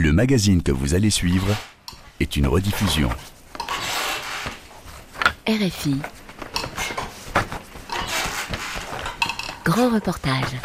Le 0.00 0.12
magazine 0.12 0.62
que 0.62 0.70
vous 0.70 0.94
allez 0.94 1.10
suivre 1.10 1.48
est 2.20 2.36
une 2.36 2.46
rediffusion. 2.46 3.08
RFI. 5.48 5.96
Grand 9.64 9.90
reportage. 9.90 10.56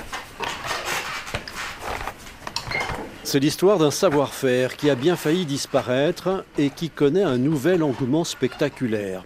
C'est 3.24 3.40
l'histoire 3.40 3.80
d'un 3.80 3.90
savoir-faire 3.90 4.78
qui 4.78 4.92
a 4.92 4.96
bien 4.96 5.16
failli 5.16 5.48
disparaître 5.48 6.46
et 6.60 6.70
qui 6.70 6.92
connaît 6.92 7.24
un 7.24 7.40
nouvel 7.40 7.82
engouement 7.82 8.26
spectaculaire. 8.26 9.24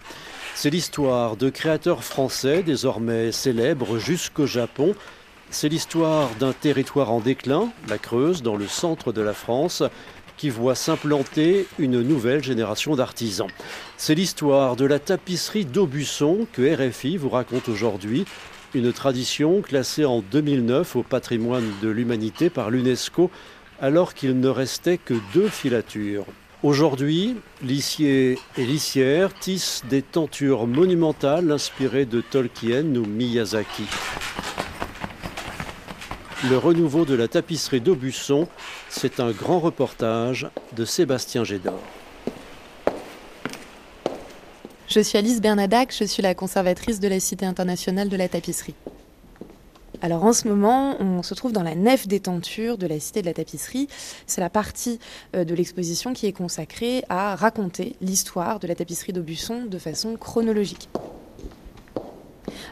C'est 0.56 0.70
l'histoire 0.70 1.36
de 1.36 1.50
créateurs 1.50 2.06
français 2.06 2.64
désormais 2.64 3.34
célèbres 3.34 4.00
jusqu'au 4.00 4.46
Japon. 4.46 4.96
C'est 5.50 5.70
l'histoire 5.70 6.30
d'un 6.40 6.52
territoire 6.52 7.12
en 7.12 7.20
déclin, 7.20 7.70
la 7.88 7.98
Creuse, 7.98 8.44
dans 8.44 8.58
le 8.58 8.68
centre 8.68 9.14
de 9.14 9.22
la 9.22 9.34
France, 9.34 9.82
qui 10.36 10.50
voit 10.50 10.76
s'implanter 10.76 11.66
une 11.80 12.02
nouvelle 12.02 12.44
génération 12.44 12.96
d'artisans. 12.96 13.48
C'est 13.96 14.14
l'histoire 14.14 14.76
de 14.76 14.86
la 14.86 15.00
tapisserie 15.00 15.66
d'Aubusson 15.66 16.48
que 16.52 16.90
RFI 16.90 17.18
vous 17.18 17.30
raconte 17.30 17.70
aujourd'hui, 17.70 18.26
une 18.76 18.92
tradition 18.92 19.62
classée 19.62 20.06
en 20.06 20.22
2009 20.22 20.98
au 20.98 21.04
patrimoine 21.04 21.72
de 21.82 21.88
l'humanité 21.88 22.50
par 22.50 22.70
l'UNESCO 22.70 23.32
alors 23.80 24.14
qu'il 24.14 24.40
ne 24.40 24.50
restait 24.50 24.98
que 24.98 25.16
deux 25.34 25.50
filatures. 25.50 26.26
Aujourd'hui, 26.62 27.36
lissier 27.64 28.38
et 28.58 28.66
lissière 28.66 29.34
tissent 29.34 29.84
des 29.90 30.02
tentures 30.02 30.68
monumentales 30.68 31.52
inspirées 31.52 32.06
de 32.06 32.22
Tolkien 32.22 32.96
ou 32.96 33.06
Miyazaki. 33.06 33.86
Le 36.44 36.56
renouveau 36.56 37.04
de 37.04 37.16
la 37.16 37.28
tapisserie 37.28 37.82
d'Aubusson, 37.82 38.48
c'est 38.90 39.20
un 39.20 39.32
grand 39.32 39.60
reportage 39.60 40.48
de 40.76 40.86
Sébastien 40.86 41.44
Gédor. 41.44 41.80
Je 44.88 45.00
suis 45.00 45.18
Alice 45.18 45.42
Bernadac, 45.42 45.92
je 45.98 46.04
suis 46.04 46.22
la 46.22 46.36
conservatrice 46.36 47.00
de 47.00 47.08
la 47.08 47.20
Cité 47.20 47.48
internationale 47.48 48.08
de 48.08 48.16
la 48.16 48.30
tapisserie. 48.30 48.76
Alors 50.04 50.26
en 50.26 50.32
ce 50.32 50.48
moment, 50.48 51.02
on 51.02 51.24
se 51.24 51.34
trouve 51.34 51.54
dans 51.54 51.64
la 51.64 51.74
nef 51.74 52.08
des 52.08 52.20
tentures 52.20 52.78
de 52.78 52.86
la 52.86 53.00
Cité 53.00 53.22
de 53.22 53.26
la 53.26 53.34
Tapisserie. 53.34 53.88
C'est 54.28 54.42
la 54.42 54.52
partie 54.52 55.00
euh, 55.36 55.44
de 55.44 55.56
l'exposition 55.56 56.14
qui 56.14 56.28
est 56.28 56.34
consacrée 56.34 57.04
à 57.10 57.36
raconter 57.36 57.96
l'histoire 58.00 58.60
de 58.60 58.68
la 58.68 58.76
tapisserie 58.76 59.12
d'Aubusson 59.12 59.66
de 59.66 59.80
façon 59.80 60.18
chronologique. 60.18 60.88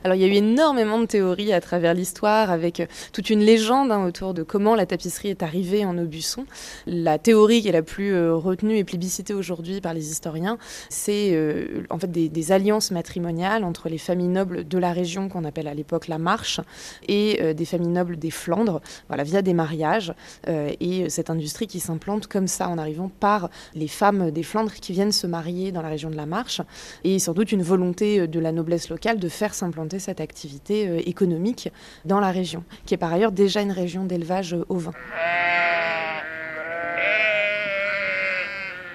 Alors 0.06 0.16
il 0.16 0.22
y 0.22 0.24
a 0.26 0.28
eu 0.28 0.36
énormément 0.36 1.00
de 1.00 1.08
théories 1.08 1.52
à 1.52 1.60
travers 1.60 1.96
l'histoire, 1.96 2.52
avec 2.52 2.80
euh, 2.80 2.86
toute 3.12 3.32
une 3.32 3.40
légende 3.40 3.92
hein, 3.92 4.06
autour 4.06 4.36
de 4.36 4.44
comment 4.44 4.76
la 4.76 4.86
tapisserie 4.86 5.30
est 5.30 5.42
arrivée 5.42 5.84
en 5.84 5.98
Aubusson. 5.98 6.46
La 6.86 7.18
théorie 7.18 7.64
qui 7.64 7.70
est 7.70 7.72
la 7.72 7.82
plus 7.82 8.14
euh, 8.14 8.36
retenue 8.36 8.78
et 8.78 8.84
plébiscitée 8.84 9.34
aujourd'hui 9.34 9.82
par 9.82 9.96
les 9.96 10.12
historiens, 10.12 10.60
c'est 10.90 11.32
euh, 11.32 11.88
en 11.90 11.98
fait 11.98 12.12
des, 12.12 12.52
alliances 12.52 12.92
matrimoniales 12.92 13.64
entre 13.64 13.90
les 13.90 13.98
familles 13.98 14.28
nobles 14.28 14.68
de 14.68 14.78
la 14.78 14.94
région 14.94 15.28
qu'on 15.28 15.44
appelle 15.44 15.68
à 15.68 15.74
l'époque 15.74 16.08
la 16.08 16.20
Marche 16.20 16.62
et 17.08 17.56
des 17.56 17.66
familles 17.66 17.88
nobles 17.88 18.18
des 18.18 18.30
Flandres, 18.30 18.82
via 19.10 19.42
des 19.42 19.56
mariages. 19.56 20.14
et 20.48 21.10
cette 21.10 21.32
industrie 21.32 21.66
qui 21.66 21.80
s'implante 21.80 22.28
comme 22.28 22.48
ça 22.48 22.70
en 22.70 22.78
arrivant 22.78 23.10
par 23.10 23.50
les 23.74 23.88
femmes 23.88 24.30
des 24.30 24.44
Flandres 24.44 24.74
qui 24.74 24.94
viennent 24.94 25.12
se 25.12 25.26
marier 25.26 25.72
dans 25.72 25.82
la 25.82 25.90
région 25.90 26.12
de 26.12 26.16
la 26.16 26.28
Marche. 26.28 26.62
Et 27.04 27.18
sans 27.18 27.34
doute 27.34 27.52
une 27.52 27.64
volonté 27.64 28.28
de 28.28 28.40
la 28.40 28.52
noblesse 28.52 28.90
locale 28.90 29.18
de 29.18 29.28
faire 29.28 29.56
s'implanter 29.56 29.95
cette 30.00 30.22
activité 30.22 30.88
euh, 30.88 31.02
économique 31.06 31.70
dans 32.06 32.20
la 32.20 32.32
région, 32.32 32.64
qui 32.86 32.94
est 32.94 32.98
par 32.98 33.14
ailleurs 33.14 33.32
déjà 33.32 33.62
une 33.62 33.72
région 33.72 34.06
d'élevage 34.06 34.54
euh, 34.54 34.66
au 34.70 34.78
vin. 34.78 34.92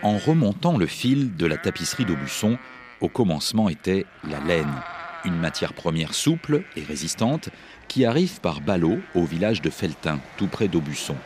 En 0.03 0.17
remontant 0.17 0.79
le 0.79 0.87
fil 0.87 1.37
de 1.37 1.47
la 1.47 1.59
tapisserie 1.59 2.07
d'Aubusson, 2.07 2.57
au 3.01 3.09
commencement 3.09 3.69
était 3.69 4.07
la 4.29 4.41
laine, 4.41 4.73
une 5.25 5.37
matière 5.37 5.75
première 5.75 6.15
souple 6.15 6.63
et 6.77 6.83
résistante 6.83 7.51
qui 7.89 8.05
arrive 8.05 8.41
par 8.41 8.61
ballot 8.61 8.99
au 9.15 9.25
village 9.25 9.61
de 9.61 9.71
Feltin, 9.71 10.21
tout 10.37 10.47
près 10.47 10.69
d'Aubusson. 10.69 11.17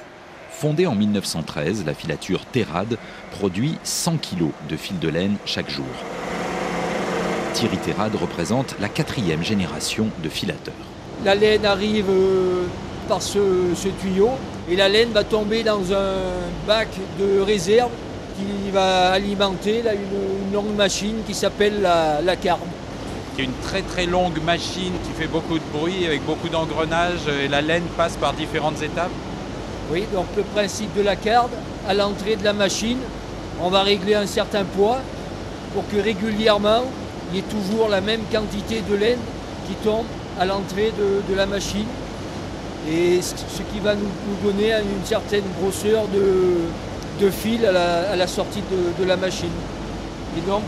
Fondée 0.51 0.87
en 0.87 0.95
1913, 0.95 1.85
la 1.85 1.95
filature 1.95 2.47
Terrade 2.47 2.97
produit 3.33 3.77
100 3.83 4.19
kg 4.19 4.51
de 4.69 4.77
fil 4.77 4.99
de 4.99 5.09
laine 5.09 5.37
chaque 5.45 5.71
jour. 5.71 5.85
Thierry 7.55 7.79
Terrade 7.79 8.17
représente 8.21 8.75
la 8.81 8.89
quatrième 8.89 9.45
génération 9.45 10.09
de 10.25 10.29
filateurs. 10.29 10.75
La 11.25 11.37
laine 11.37 11.65
arrive 11.65 12.11
euh, 12.11 12.65
par 13.09 13.23
ce, 13.23 13.39
tuyau 14.01 14.31
et 14.69 14.75
la 14.75 14.89
laine 14.89 15.11
va 15.13 15.23
tomber 15.23 15.63
dans 15.63 15.93
un 15.93 16.17
bac 16.67 16.89
de 17.21 17.41
réserve 17.41 17.91
qui 18.37 18.73
va 18.73 19.13
alimenter 19.13 19.83
une, 19.83 20.53
longue 20.53 20.75
machine 20.77 21.19
qui 21.27 21.33
s'appelle 21.33 21.81
la, 21.81 22.21
la 22.23 22.35
carbe. 22.35 22.61
Qui 23.37 23.43
est 23.43 23.45
une 23.45 23.53
très 23.63 23.83
très 23.83 24.07
longue 24.07 24.43
machine 24.45 24.93
qui 25.05 25.13
fait 25.17 25.29
beaucoup 25.29 25.55
de 25.55 25.65
bruit 25.73 26.07
avec 26.07 26.27
beaucoup 26.27 26.49
d'engrenages 26.49 27.29
et 27.29 27.47
la 27.47 27.61
laine 27.61 27.85
passe 27.97 28.17
par 28.17 28.33
différentes 28.33 28.83
étapes. 28.83 29.13
Oui, 29.93 30.05
donc 30.13 30.27
le 30.37 30.43
principe 30.43 30.93
de 30.97 31.03
la 31.03 31.15
carbe, 31.15 31.53
à 31.89 31.95
l'entrée 31.95 32.35
de 32.35 32.43
la 32.43 32.53
machine, 32.53 32.99
on 33.63 33.71
va 33.71 33.83
régler 33.83 34.15
un 34.15 34.27
certain 34.27 34.65
poids 34.65 34.99
pour 35.73 35.87
que 35.89 36.03
régulièrement 36.03 36.83
il 37.33 37.39
y 37.39 37.41
a 37.41 37.45
toujours 37.45 37.89
la 37.89 38.01
même 38.01 38.21
quantité 38.33 38.83
de 38.89 38.95
laine 38.95 39.19
qui 39.67 39.75
tombe 39.77 40.07
à 40.39 40.45
l'entrée 40.45 40.93
de, 40.99 41.35
la 41.35 41.47
machine. 41.47 41.87
Et 42.91 43.21
ce 43.23 43.63
qui 43.73 43.81
va 43.83 43.95
nous, 43.95 44.09
donner 44.43 44.73
une 44.73 45.05
certaine 45.05 45.45
grosseur 45.61 46.05
de, 46.09 47.31
fil 47.31 47.65
à 47.65 48.17
la, 48.17 48.27
sortie 48.27 48.63
de, 48.99 49.05
la 49.05 49.17
machine. 49.17 49.49
Et 50.37 50.41
donc 50.49 50.63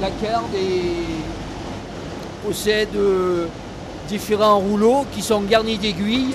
la 0.00 0.10
carte 0.10 0.50
possède 2.44 2.88
euh, 2.96 3.46
différents 4.08 4.58
rouleaux 4.58 5.06
qui 5.12 5.22
sont 5.22 5.40
garnis 5.42 5.78
d'aiguilles, 5.78 6.34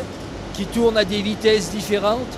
qui 0.54 0.66
tournent 0.66 0.98
à 0.98 1.04
des 1.04 1.22
vitesses 1.22 1.72
différentes 1.72 2.38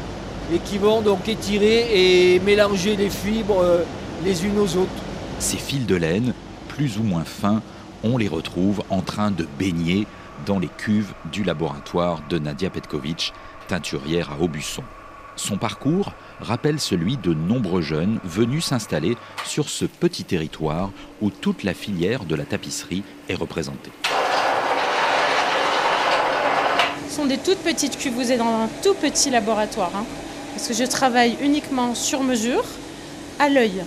et 0.54 0.58
qui 0.58 0.78
vont 0.80 1.02
donc 1.02 1.30
étirer 1.30 2.34
et 2.34 2.40
mélanger 2.40 2.96
les 2.96 3.10
fibres 3.10 3.62
euh, 3.62 3.84
les 4.26 4.46
unes 4.46 4.60
aux 4.60 4.78
autres. 4.78 4.90
Ces 5.40 5.58
fils 5.58 5.86
de 5.86 5.96
laine 5.96 6.34
plus 6.80 6.98
ou 6.98 7.04
moins 7.04 7.26
fins, 7.26 7.62
on 8.06 8.16
les 8.16 8.30
retrouve 8.30 8.84
en 8.90 9.02
train 9.02 9.32
de 9.32 9.46
baigner 9.60 10.08
dans 10.46 10.60
les 10.60 10.70
cuves 10.70 11.12
du 11.30 11.44
laboratoire 11.44 12.22
de 12.30 12.40
Nadia 12.40 12.70
Petkovic, 12.70 13.34
teinturière 13.68 14.32
à 14.32 14.42
Aubusson. 14.42 14.84
Son 15.36 15.58
parcours 15.58 16.14
rappelle 16.40 16.80
celui 16.80 17.18
de 17.18 17.34
nombreux 17.34 17.82
jeunes 17.82 18.22
venus 18.24 18.64
s'installer 18.64 19.18
sur 19.44 19.68
ce 19.68 19.84
petit 19.84 20.24
territoire 20.24 20.92
où 21.20 21.32
toute 21.32 21.64
la 21.64 21.74
filière 21.74 22.24
de 22.24 22.36
la 22.36 22.46
tapisserie 22.46 23.04
est 23.28 23.36
représentée. 23.36 23.92
Ce 27.10 27.16
sont 27.18 27.26
des 27.26 27.40
toutes 27.40 27.58
petites 27.58 27.98
cuves, 27.98 28.14
vous 28.14 28.32
êtes 28.32 28.40
dans 28.40 28.64
un 28.64 28.70
tout 28.82 28.94
petit 28.94 29.30
laboratoire, 29.30 29.92
hein. 29.98 30.06
parce 30.54 30.66
que 30.70 30.74
je 30.74 30.86
travaille 30.86 31.36
uniquement 31.42 31.94
sur 31.94 32.24
mesure, 32.24 32.64
à 33.38 33.50
l'œil, 33.50 33.84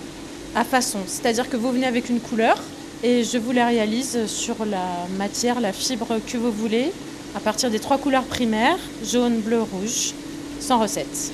à 0.55 0.63
façon. 0.63 0.99
C'est-à-dire 1.07 1.49
que 1.49 1.57
vous 1.57 1.71
venez 1.71 1.87
avec 1.87 2.09
une 2.09 2.19
couleur, 2.19 2.61
et 3.03 3.23
je 3.25 3.37
vous 3.37 3.51
la 3.51 3.67
réalise 3.67 4.25
sur 4.27 4.65
la 4.65 5.07
matière, 5.17 5.59
la 5.59 5.73
fibre 5.73 6.19
que 6.25 6.37
vous 6.37 6.51
voulez, 6.51 6.91
à 7.35 7.39
partir 7.41 7.69
des 7.69 7.79
trois 7.79 7.97
couleurs 7.97 8.23
primaires, 8.23 8.77
jaune, 9.03 9.39
bleu, 9.41 9.61
rouge, 9.61 10.13
sans 10.59 10.79
recette. 10.79 11.33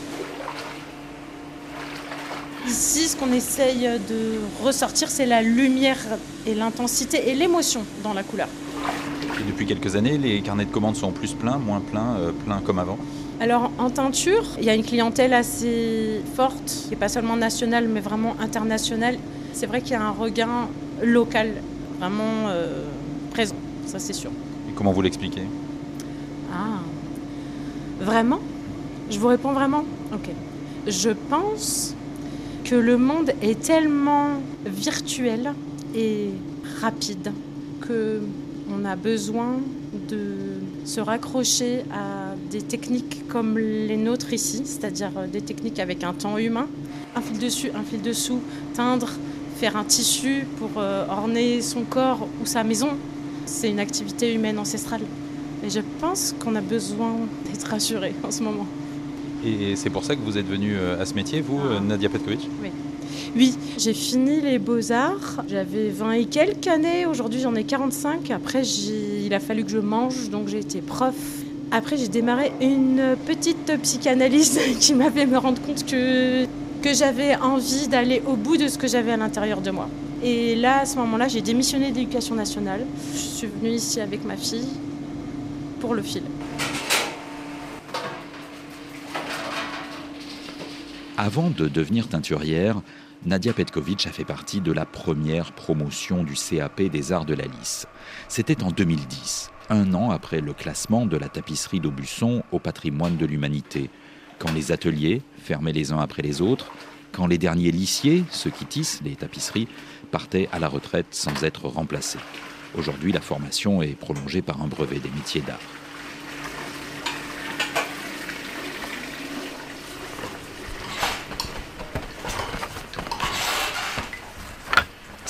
Ici, 2.68 3.08
ce 3.08 3.16
qu'on 3.16 3.32
essaye 3.32 3.88
de 4.10 4.40
ressortir, 4.64 5.10
c'est 5.10 5.26
la 5.28 5.42
lumière 5.44 5.98
et 6.48 6.56
l'intensité 6.56 7.30
et 7.30 7.36
l'émotion 7.36 7.82
dans 8.04 8.14
la 8.14 8.24
couleur. 8.24 8.48
Et 9.40 9.44
depuis 9.44 9.66
quelques 9.66 9.96
années, 9.96 10.18
les 10.18 10.42
carnets 10.42 10.66
de 10.66 10.72
commandes 10.72 10.96
sont 10.96 11.12
plus 11.12 11.34
pleins, 11.34 11.58
moins 11.58 11.80
pleins, 11.80 12.16
euh, 12.18 12.32
pleins 12.32 12.62
comme 12.62 12.80
avant? 12.80 12.98
Alors 13.40 13.72
en 13.78 13.90
teinture, 13.90 14.44
il 14.58 14.66
y 14.66 14.70
a 14.70 14.76
une 14.76 14.84
clientèle 14.84 15.34
assez 15.34 16.22
forte, 16.36 16.66
qui 16.66 16.90
n'est 16.90 16.96
pas 16.98 17.08
seulement 17.08 17.38
nationale 17.38 17.88
mais 17.88 18.02
vraiment 18.02 18.36
internationale. 18.40 19.18
C'est 19.54 19.66
vrai 19.66 19.82
qu'il 19.82 19.94
y 19.94 19.96
a 19.96 20.02
un 20.02 20.12
regain 20.12 20.68
local, 21.02 21.54
vraiment 22.00 22.48
euh, 22.48 22.84
présent, 23.32 23.56
ça 23.86 24.00
c'est 24.00 24.14
sûr. 24.14 24.32
Et 24.70 24.74
comment 24.74 24.92
vous 24.92 25.02
l'expliquez? 25.02 25.44
Ah, 26.54 26.80
vraiment? 28.00 28.40
Je 29.10 29.20
vous 29.20 29.28
réponds 29.28 29.54
vraiment? 29.54 29.84
Ok. 30.14 30.30
Je 30.88 31.10
pense 31.30 31.96
que 32.64 32.76
le 32.76 32.98
monde 32.98 33.32
est 33.42 33.60
tellement 33.62 34.42
virtuel 34.66 35.54
et 35.96 36.30
rapide 36.82 37.32
que 37.82 38.22
on 38.72 38.86
a 38.86 38.96
besoin 38.96 39.58
de 40.10 40.62
se 40.86 41.02
raccrocher 41.02 41.84
à 41.92 42.36
des 42.52 42.62
techniques 42.62 43.28
comme 43.28 43.58
les 43.58 43.98
nôtres 43.98 44.32
ici, 44.32 44.62
c'est-à-dire 44.64 45.12
des 45.32 45.42
techniques 45.42 45.80
avec 45.80 46.04
un 46.04 46.14
temps 46.14 46.38
humain, 46.38 46.68
un 47.16 47.22
fil 47.22 47.40
dessus, 47.40 47.72
un 47.76 47.82
fil 47.82 48.02
dessous, 48.02 48.40
teindre, 48.76 49.10
faire 49.60 49.76
un 49.76 49.84
tissu 49.84 50.46
pour 50.58 50.70
euh, 50.78 51.06
orner 51.10 51.62
son 51.62 51.84
corps 51.84 52.28
ou 52.42 52.46
sa 52.46 52.64
maison, 52.64 52.90
c'est 53.46 53.70
une 53.70 53.80
activité 53.80 54.34
humaine 54.34 54.58
ancestrale. 54.58 55.02
Et 55.66 55.70
je 55.70 55.82
pense 56.00 56.34
qu'on 56.40 56.56
a 56.56 56.62
besoin 56.62 57.16
d'être 57.46 57.66
rassuré 57.66 58.14
en 58.24 58.32
ce 58.32 58.42
moment. 58.44 58.66
Et 59.46 59.76
c'est 59.76 59.90
pour 59.90 60.04
ça 60.04 60.16
que 60.16 60.22
vous 60.22 60.38
êtes 60.38 60.48
venue 60.48 60.78
à 60.78 61.06
ce 61.06 61.14
métier, 61.14 61.42
vous, 61.42 61.60
Nadia 61.82 62.10
Petkovic? 62.10 62.50
Oui. 62.62 62.70
Oui, 63.36 63.54
j'ai 63.78 63.94
fini 63.94 64.42
les 64.42 64.60
beaux-arts. 64.60 65.44
J'avais 65.48 65.90
20 65.90 66.12
et 66.14 66.26
quelques 66.26 66.68
années. 66.68 67.06
Aujourd'hui, 67.06 67.40
j'en 67.40 67.56
ai 67.56 67.64
45. 67.64 68.32
Après, 68.32 68.64
il 68.64 69.34
a 69.34 69.40
fallu 69.40 69.64
que 69.64 69.72
je 69.72 69.78
mange, 69.78 70.30
donc 70.30 70.48
j'ai 70.48 70.60
été 70.60 70.82
prof. 70.82 71.16
Après, 71.72 71.98
j'ai 71.98 72.08
démarré 72.08 72.52
une 72.62 73.16
petite 73.28 73.72
psychanalyse 73.84 74.60
qui 74.80 74.96
m'a 74.96 75.12
fait 75.12 75.26
me 75.26 75.38
rendre 75.38 75.62
compte 75.62 75.86
que, 75.86 76.46
que 76.82 76.94
j'avais 76.94 77.36
envie 77.36 77.88
d'aller 77.88 78.22
au 78.26 78.36
bout 78.36 78.58
de 78.58 78.68
ce 78.68 78.78
que 78.78 78.88
j'avais 78.88 79.12
à 79.12 79.18
l'intérieur 79.18 79.62
de 79.62 79.72
moi. 79.72 79.90
Et 80.24 80.56
là, 80.56 80.82
à 80.82 80.86
ce 80.86 80.98
moment-là, 80.98 81.28
j'ai 81.28 81.42
démissionné 81.42 81.92
de 81.92 81.98
l'éducation 81.98 82.36
nationale. 82.36 82.86
Je 83.14 83.18
suis 83.18 83.48
venue 83.48 83.72
ici 83.72 84.00
avec 84.02 84.24
ma 84.26 84.38
fille 84.38 84.68
pour 85.80 85.94
le 85.94 86.02
fil. 86.02 86.24
Avant 91.18 91.50
de 91.50 91.68
devenir 91.68 92.08
teinturière, 92.08 92.82
Nadia 93.26 93.52
Petkovic 93.52 94.08
a 94.08 94.12
fait 94.12 94.24
partie 94.24 94.62
de 94.62 94.72
la 94.72 94.86
première 94.86 95.52
promotion 95.52 96.24
du 96.24 96.36
CAP 96.36 96.84
des 96.84 97.12
Arts 97.12 97.26
de 97.26 97.34
la 97.34 97.44
Lys. 97.44 97.86
C'était 98.30 98.64
en 98.64 98.72
2010, 98.72 99.52
un 99.70 99.94
an 99.94 100.12
après 100.12 100.40
le 100.40 100.54
classement 100.54 101.06
de 101.06 101.18
la 101.18 101.28
tapisserie 101.28 101.82
d'Aubusson 101.82 102.44
au 102.54 102.60
patrimoine 102.60 103.18
de 103.18 103.26
l'humanité, 103.26 103.90
quand 104.40 104.52
les 104.54 104.72
ateliers, 104.72 105.22
fermés 105.38 105.74
les 105.74 105.92
uns 105.92 106.00
après 106.00 106.22
les 106.22 106.42
autres, 106.42 106.72
quand 107.12 107.28
les 107.28 107.38
derniers 107.38 107.72
lissiers, 107.72 108.24
ceux 108.32 108.50
qui 108.50 108.66
tissent 108.66 109.02
les 109.04 109.16
tapisseries, 109.16 109.68
partaient 110.12 110.50
à 110.52 110.60
la 110.60 110.68
retraite 110.68 111.08
sans 111.12 111.44
être 111.44 111.68
remplacés. 111.68 112.20
Aujourd'hui, 112.78 113.12
la 113.12 113.22
formation 113.22 113.82
est 113.82 113.96
prolongée 113.96 114.42
par 114.42 114.62
un 114.62 114.68
brevet 114.68 115.00
des 115.00 115.10
métiers 115.10 115.42
d'art. 115.42 115.60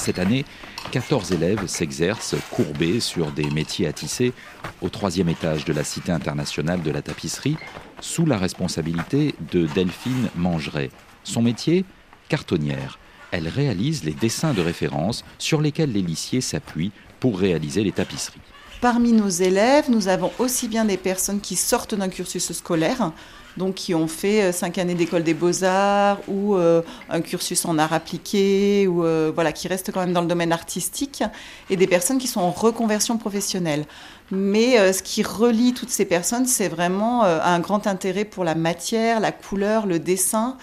Cette 0.09 0.17
année, 0.17 0.43
14 0.89 1.33
élèves 1.33 1.67
s'exercent 1.67 2.35
courbés 2.49 2.99
sur 2.99 3.31
des 3.31 3.47
métiers 3.51 3.85
à 3.85 3.93
tisser 3.93 4.33
au 4.81 4.89
troisième 4.89 5.29
étage 5.29 5.65
de 5.65 5.71
la 5.71 5.83
Cité 5.83 6.11
internationale 6.11 6.81
de 6.81 6.89
la 6.89 7.03
tapisserie, 7.03 7.57
sous 8.01 8.25
la 8.25 8.39
responsabilité 8.39 9.35
de 9.51 9.67
Delphine 9.67 10.29
Mangeret. 10.35 10.89
Son 11.23 11.43
métier 11.43 11.85
Cartonnière. 12.27 12.97
Elle 13.29 13.47
réalise 13.47 14.03
les 14.03 14.13
dessins 14.13 14.55
de 14.55 14.63
référence 14.63 15.23
sur 15.37 15.61
lesquels 15.61 15.91
les 15.91 16.01
lissiers 16.01 16.41
s'appuient 16.41 16.91
pour 17.19 17.37
réaliser 17.37 17.83
les 17.83 17.91
tapisseries. 17.91 18.41
Parmi 18.81 19.11
nos 19.11 19.29
élèves, 19.29 19.91
nous 19.91 20.07
avons 20.07 20.31
aussi 20.39 20.67
bien 20.67 20.85
des 20.85 20.97
personnes 20.97 21.39
qui 21.39 21.55
sortent 21.55 21.93
d'un 21.93 22.09
cursus 22.09 22.51
scolaire, 22.51 23.11
donc 23.59 23.75
qui 23.75 23.93
ont 23.93 24.07
fait 24.07 24.41
euh, 24.41 24.51
cinq 24.51 24.79
années 24.79 24.95
d'école 24.95 25.23
des 25.23 25.35
beaux-arts 25.35 26.17
ou 26.27 26.55
euh, 26.55 26.81
un 27.09 27.21
cursus 27.21 27.63
en 27.65 27.77
art 27.77 27.93
appliqué, 27.93 28.87
ou 28.87 29.03
euh, 29.05 29.31
voilà, 29.35 29.51
qui 29.51 29.67
restent 29.67 29.91
quand 29.91 29.99
même 29.99 30.13
dans 30.13 30.21
le 30.21 30.27
domaine 30.27 30.51
artistique, 30.51 31.23
et 31.69 31.75
des 31.75 31.85
personnes 31.85 32.17
qui 32.17 32.27
sont 32.27 32.39
en 32.39 32.49
reconversion 32.49 33.17
professionnelle. 33.17 33.85
Mais 34.31 34.93
ce 34.93 35.01
qui 35.01 35.23
relie 35.23 35.73
toutes 35.73 35.89
ces 35.89 36.05
personnes, 36.05 36.45
c'est 36.45 36.67
vraiment 36.67 37.23
un 37.23 37.59
grand 37.59 37.87
intérêt 37.87 38.25
pour 38.25 38.43
la 38.43 38.53
matière, 38.53 39.19
la 39.19 39.31
couleur, 39.31 39.87
le 39.87 39.97
dessin 39.97 40.55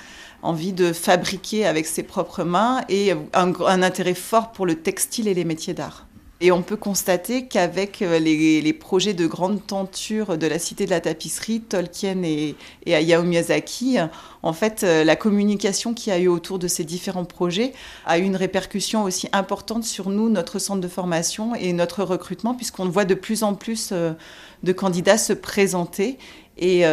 envie 0.42 0.72
de 0.72 0.92
fabriquer 0.92 1.66
avec 1.66 1.86
ses 1.86 2.04
propres 2.04 2.44
mains 2.44 2.82
et 2.88 3.12
un 3.34 3.82
intérêt 3.82 4.14
fort 4.14 4.52
pour 4.52 4.66
le 4.66 4.76
textile 4.76 5.26
et 5.26 5.34
les 5.34 5.44
métiers 5.44 5.74
d'art. 5.74 6.06
Et 6.42 6.52
on 6.52 6.60
peut 6.62 6.76
constater 6.76 7.46
qu'avec 7.46 8.02
euh, 8.02 8.18
les, 8.18 8.72
projets 8.74 9.14
de 9.14 9.26
grande 9.26 9.66
tenture 9.66 10.36
de 10.36 10.46
la 10.46 10.58
Cité 10.58 10.84
de 10.84 10.90
la 10.90 11.00
Tapisserie, 11.00 11.62
Tolkien 11.62 12.22
et, 12.24 12.56
et 12.84 12.94
Hayao 12.94 13.22
Miyazaki, 13.22 13.96
en 14.42 14.52
fait, 14.52 14.82
euh, 14.84 15.02
la 15.02 15.16
communication 15.16 15.94
qu'il 15.94 16.12
y 16.12 16.16
a 16.16 16.18
eu 16.18 16.28
autour 16.28 16.58
de 16.58 16.68
ces 16.68 16.84
différents 16.84 17.24
projets 17.24 17.72
a 18.04 18.18
eu 18.18 18.22
une 18.22 18.36
répercussion 18.36 19.04
aussi 19.04 19.30
importante 19.32 19.84
sur 19.84 20.10
nous, 20.10 20.28
notre 20.28 20.58
centre 20.58 20.82
de 20.82 20.88
formation 20.88 21.54
et 21.54 21.72
notre 21.72 22.04
recrutement, 22.04 22.52
puisqu'on 22.52 22.90
voit 22.90 23.06
de 23.06 23.14
plus 23.14 23.42
en 23.42 23.54
plus 23.54 23.88
euh, 23.92 24.12
de 24.62 24.72
candidats 24.72 25.18
se 25.18 25.32
présenter. 25.32 26.18
Et, 26.58 26.84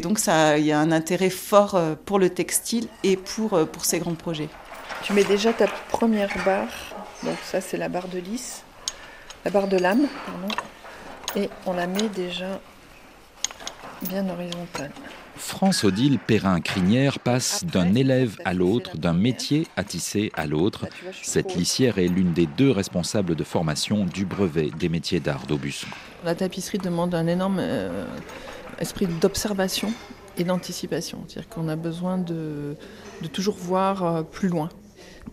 donc, 0.00 0.20
il 0.26 0.64
y 0.64 0.72
a 0.72 0.78
un 0.78 0.92
intérêt 0.92 1.30
fort 1.30 1.76
pour 2.04 2.20
le 2.20 2.30
textile 2.30 2.86
et 3.02 3.16
pour 3.16 3.66
ces 3.82 3.98
grands 3.98 4.14
projets. 4.14 4.48
Tu 5.02 5.12
mets 5.12 5.24
déjà 5.24 5.52
ta 5.52 5.66
première 5.90 6.30
barre 6.44 6.93
donc 7.24 7.36
ça 7.42 7.60
c'est 7.60 7.76
la 7.76 7.88
barre 7.88 8.08
de 8.08 8.18
lisse, 8.18 8.62
la 9.44 9.50
barre 9.50 9.68
de 9.68 9.76
lame, 9.76 10.06
pardon. 10.26 10.48
Et 11.36 11.50
on 11.66 11.72
la 11.72 11.86
met 11.86 12.08
déjà 12.08 12.60
bien 14.02 14.28
horizontale. 14.28 14.92
France-Odile 15.36 16.20
Perrin-Crinière 16.20 17.18
passe 17.18 17.64
d'un 17.64 17.94
élève 17.94 18.36
à 18.44 18.54
l'autre, 18.54 18.96
d'un 18.96 19.14
métier 19.14 19.66
à 19.76 19.82
tisser 19.82 20.30
à 20.34 20.46
l'autre. 20.46 20.86
Cette 21.22 21.56
lissière 21.56 21.98
est 21.98 22.06
l'une 22.06 22.32
des 22.32 22.46
deux 22.46 22.70
responsables 22.70 23.34
de 23.34 23.42
formation 23.42 24.04
du 24.04 24.24
brevet 24.24 24.70
des 24.78 24.88
métiers 24.88 25.18
d'art 25.18 25.46
d'Aubusson. 25.46 25.88
La 26.24 26.36
tapisserie 26.36 26.78
demande 26.78 27.14
un 27.16 27.26
énorme 27.26 27.58
euh, 27.58 28.06
esprit 28.78 29.06
d'observation 29.06 29.92
et 30.38 30.44
d'anticipation. 30.44 31.24
C'est-à-dire 31.26 31.48
qu'on 31.48 31.68
a 31.68 31.76
besoin 31.76 32.16
de, 32.16 32.76
de 33.20 33.26
toujours 33.26 33.56
voir 33.56 34.04
euh, 34.04 34.22
plus 34.22 34.48
loin 34.48 34.68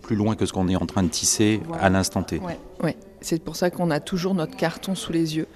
plus 0.00 0.16
loin 0.16 0.34
que 0.34 0.46
ce 0.46 0.52
qu'on 0.52 0.68
est 0.68 0.76
en 0.76 0.86
train 0.86 1.02
de 1.02 1.08
tisser 1.08 1.60
à 1.80 1.90
l'instant 1.90 2.22
T. 2.22 2.40
Oui, 2.82 2.92
c'est 3.20 3.42
pour 3.42 3.56
ça 3.56 3.70
qu'on 3.70 3.90
a 3.90 4.00
toujours 4.00 4.34
notre 4.34 4.56
carton 4.56 4.94
sous 4.94 5.12
les 5.12 5.36
yeux. 5.36 5.46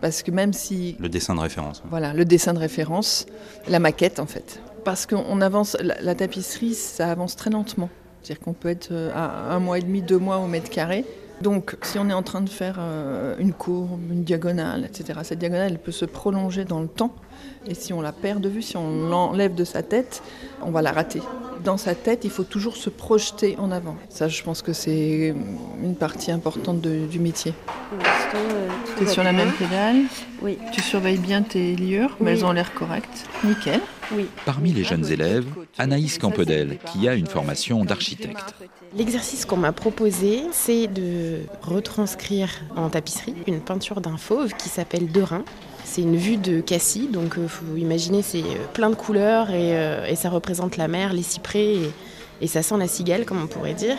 Parce 0.00 0.22
que 0.22 0.30
même 0.30 0.52
si... 0.52 0.96
Le 1.00 1.08
dessin 1.08 1.34
de 1.34 1.40
référence. 1.40 1.82
Voilà, 1.88 2.12
le 2.12 2.24
dessin 2.24 2.52
de 2.52 2.58
référence, 2.58 3.26
la 3.68 3.78
maquette 3.78 4.20
en 4.20 4.26
fait. 4.26 4.60
Parce 4.84 5.06
qu'on 5.06 5.40
avance, 5.40 5.76
la, 5.80 6.14
tapisserie, 6.14 6.74
ça 6.74 7.10
avance 7.10 7.34
très 7.34 7.50
lentement. 7.50 7.88
C'est-à-dire 8.22 8.44
qu'on 8.44 8.52
peut 8.52 8.68
être 8.68 8.88
euh, 8.92 9.10
à 9.14 9.54
un 9.54 9.58
mois 9.58 9.78
et 9.78 9.82
demi, 9.82 10.02
deux 10.02 10.18
mois 10.18 10.38
au 10.38 10.46
mètre 10.46 10.70
carré. 10.70 11.04
Donc, 11.40 11.76
si 11.82 11.98
on 11.98 12.08
est 12.08 12.14
en 12.14 12.22
train 12.22 12.40
de 12.40 12.48
faire 12.48 12.76
euh, 12.78 13.34
une 13.38 13.52
courbe, 13.52 14.00
une 14.10 14.24
diagonale, 14.24 14.84
etc., 14.84 15.20
cette 15.22 15.38
diagonale, 15.38 15.72
elle 15.72 15.78
peut 15.78 15.92
se 15.92 16.04
prolonger 16.04 16.64
dans 16.64 16.80
le 16.80 16.88
temps. 16.88 17.14
Et 17.66 17.74
si 17.74 17.92
on 17.92 18.00
la 18.00 18.12
perd 18.12 18.40
de 18.40 18.48
vue, 18.48 18.62
si 18.62 18.76
on 18.76 19.08
l'enlève 19.08 19.54
de 19.54 19.64
sa 19.64 19.82
tête, 19.82 20.22
on 20.62 20.70
va 20.70 20.82
la 20.82 20.92
rater. 20.92 21.20
Dans 21.66 21.76
sa 21.76 21.96
tête, 21.96 22.20
il 22.22 22.30
faut 22.30 22.44
toujours 22.44 22.76
se 22.76 22.90
projeter 22.90 23.56
en 23.58 23.72
avant. 23.72 23.96
Ça, 24.08 24.28
je 24.28 24.40
pense 24.44 24.62
que 24.62 24.72
c'est 24.72 25.34
une 25.82 25.96
partie 25.96 26.30
importante 26.30 26.80
du 26.80 27.18
métier. 27.18 27.54
Euh, 27.92 28.68
tu 28.96 29.02
es 29.02 29.06
sur 29.08 29.24
la 29.24 29.32
même 29.32 29.50
pédale 29.50 29.96
Oui. 30.42 30.58
Tu 30.72 30.80
surveilles 30.80 31.18
bien 31.18 31.42
tes 31.42 31.74
liures, 31.74 32.16
mais 32.20 32.30
elles 32.30 32.44
ont 32.44 32.52
l'air 32.52 32.72
correctes. 32.72 33.26
Nickel. 33.42 33.80
Oui. 34.12 34.26
Parmi 34.44 34.72
les 34.72 34.84
jeunes 34.84 35.10
élèves, 35.10 35.46
Anaïs 35.78 36.18
Campedel, 36.18 36.78
qui 36.92 37.08
a 37.08 37.14
une 37.14 37.26
formation 37.26 37.84
d'architecte. 37.84 38.54
L'exercice 38.96 39.44
qu'on 39.44 39.56
m'a 39.56 39.72
proposé, 39.72 40.44
c'est 40.52 40.86
de 40.86 41.40
retranscrire 41.62 42.50
en 42.76 42.88
tapisserie 42.88 43.34
une 43.46 43.60
peinture 43.60 44.00
d'un 44.00 44.16
fauve 44.16 44.54
qui 44.54 44.68
s'appelle 44.68 45.08
Derain. 45.08 45.44
C'est 45.84 46.02
une 46.02 46.16
vue 46.16 46.36
de 46.36 46.60
Cassis, 46.60 47.08
donc 47.10 47.34
il 47.36 47.44
euh, 47.44 47.48
faut 47.48 47.76
imaginer 47.76 48.22
c'est 48.22 48.40
euh, 48.40 48.66
plein 48.74 48.90
de 48.90 48.96
couleurs 48.96 49.48
euh, 49.50 50.04
et, 50.06 50.16
ça 50.16 50.30
représente 50.30 50.76
la 50.76 50.88
mer, 50.88 51.12
les 51.12 51.22
cyprès 51.22 51.76
et, 52.40 52.46
ça 52.46 52.62
sent 52.62 52.76
la 52.76 52.88
cigale 52.88 53.24
comme 53.24 53.42
on 53.42 53.46
pourrait 53.46 53.74
dire. 53.74 53.96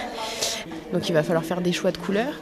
Donc 0.94 1.08
il 1.10 1.14
va 1.14 1.24
falloir 1.24 1.46
faire 1.46 1.62
des 1.62 1.72
choix 1.72 1.92
de 1.92 1.98
couleurs. 1.98 2.34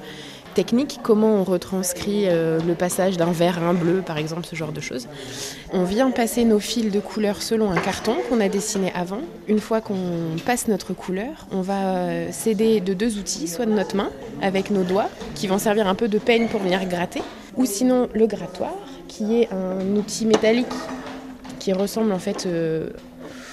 Technique, 0.56 1.00
comment 1.04 1.36
on 1.36 1.44
retranscrit 1.44 2.28
le 2.28 2.74
passage 2.76 3.18
d'un 3.18 3.32
vert 3.32 3.62
à 3.62 3.68
un 3.68 3.74
bleu 3.74 4.02
par 4.06 4.18
exemple, 4.18 4.46
ce 4.46 4.56
genre 4.56 4.72
de 4.72 4.80
choses. 4.80 5.10
On 5.74 5.84
vient 5.84 6.12
passer 6.12 6.46
nos 6.46 6.60
fils 6.60 6.92
de 6.92 7.02
couleurs 7.02 7.42
selon 7.42 7.72
un 7.72 7.78
carton 7.78 8.16
qu'on 8.30 8.40
a 8.40 8.48
dessiné 8.48 8.90
avant. 8.96 9.20
Une 9.50 9.60
fois 9.60 9.82
qu'on 9.82 9.98
passe 10.46 10.70
notre 10.70 10.94
couleur, 10.94 11.48
on 11.52 11.60
va 11.60 12.32
s'aider 12.32 12.80
de 12.80 12.94
deux 12.94 13.18
outils, 13.18 13.50
soit 13.50 13.66
de 13.66 13.74
notre 13.74 13.98
main 13.98 14.10
avec 14.42 14.72
nos 14.72 14.84
doigts 14.84 15.10
qui 15.36 15.48
vont 15.48 15.58
servir 15.58 15.88
un 15.88 15.96
peu 15.96 16.08
de 16.08 16.18
peigne 16.18 16.48
pour 16.48 16.62
venir 16.62 16.86
gratter, 16.88 17.22
ou 17.58 17.66
sinon 17.66 18.08
le 18.14 18.26
grattoir 18.26 18.74
qui 19.10 19.42
est 19.42 19.50
un 19.52 19.96
outil 19.98 20.26
métallique 20.26 20.68
qui 21.60 21.74
ressemble 21.74 22.12
en 22.12 22.20
fait 22.20 22.46
euh, 22.46 22.90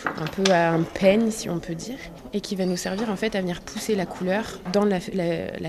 un 0.07 0.27
peu 0.27 0.51
à 0.53 0.71
un 0.71 0.83
peigne 0.83 1.31
si 1.31 1.49
on 1.49 1.59
peut 1.59 1.75
dire 1.75 1.99
et 2.33 2.41
qui 2.41 2.57
va 2.57 2.65
nous 2.65 2.77
servir 2.77 3.11
en 3.11 3.17
fait 3.17 3.35
à 3.35 3.41
venir 3.41 3.61
pousser 3.61 3.95
la 3.95 4.07
couleur 4.07 4.61
dans 4.73 4.85
la, 4.85 5.01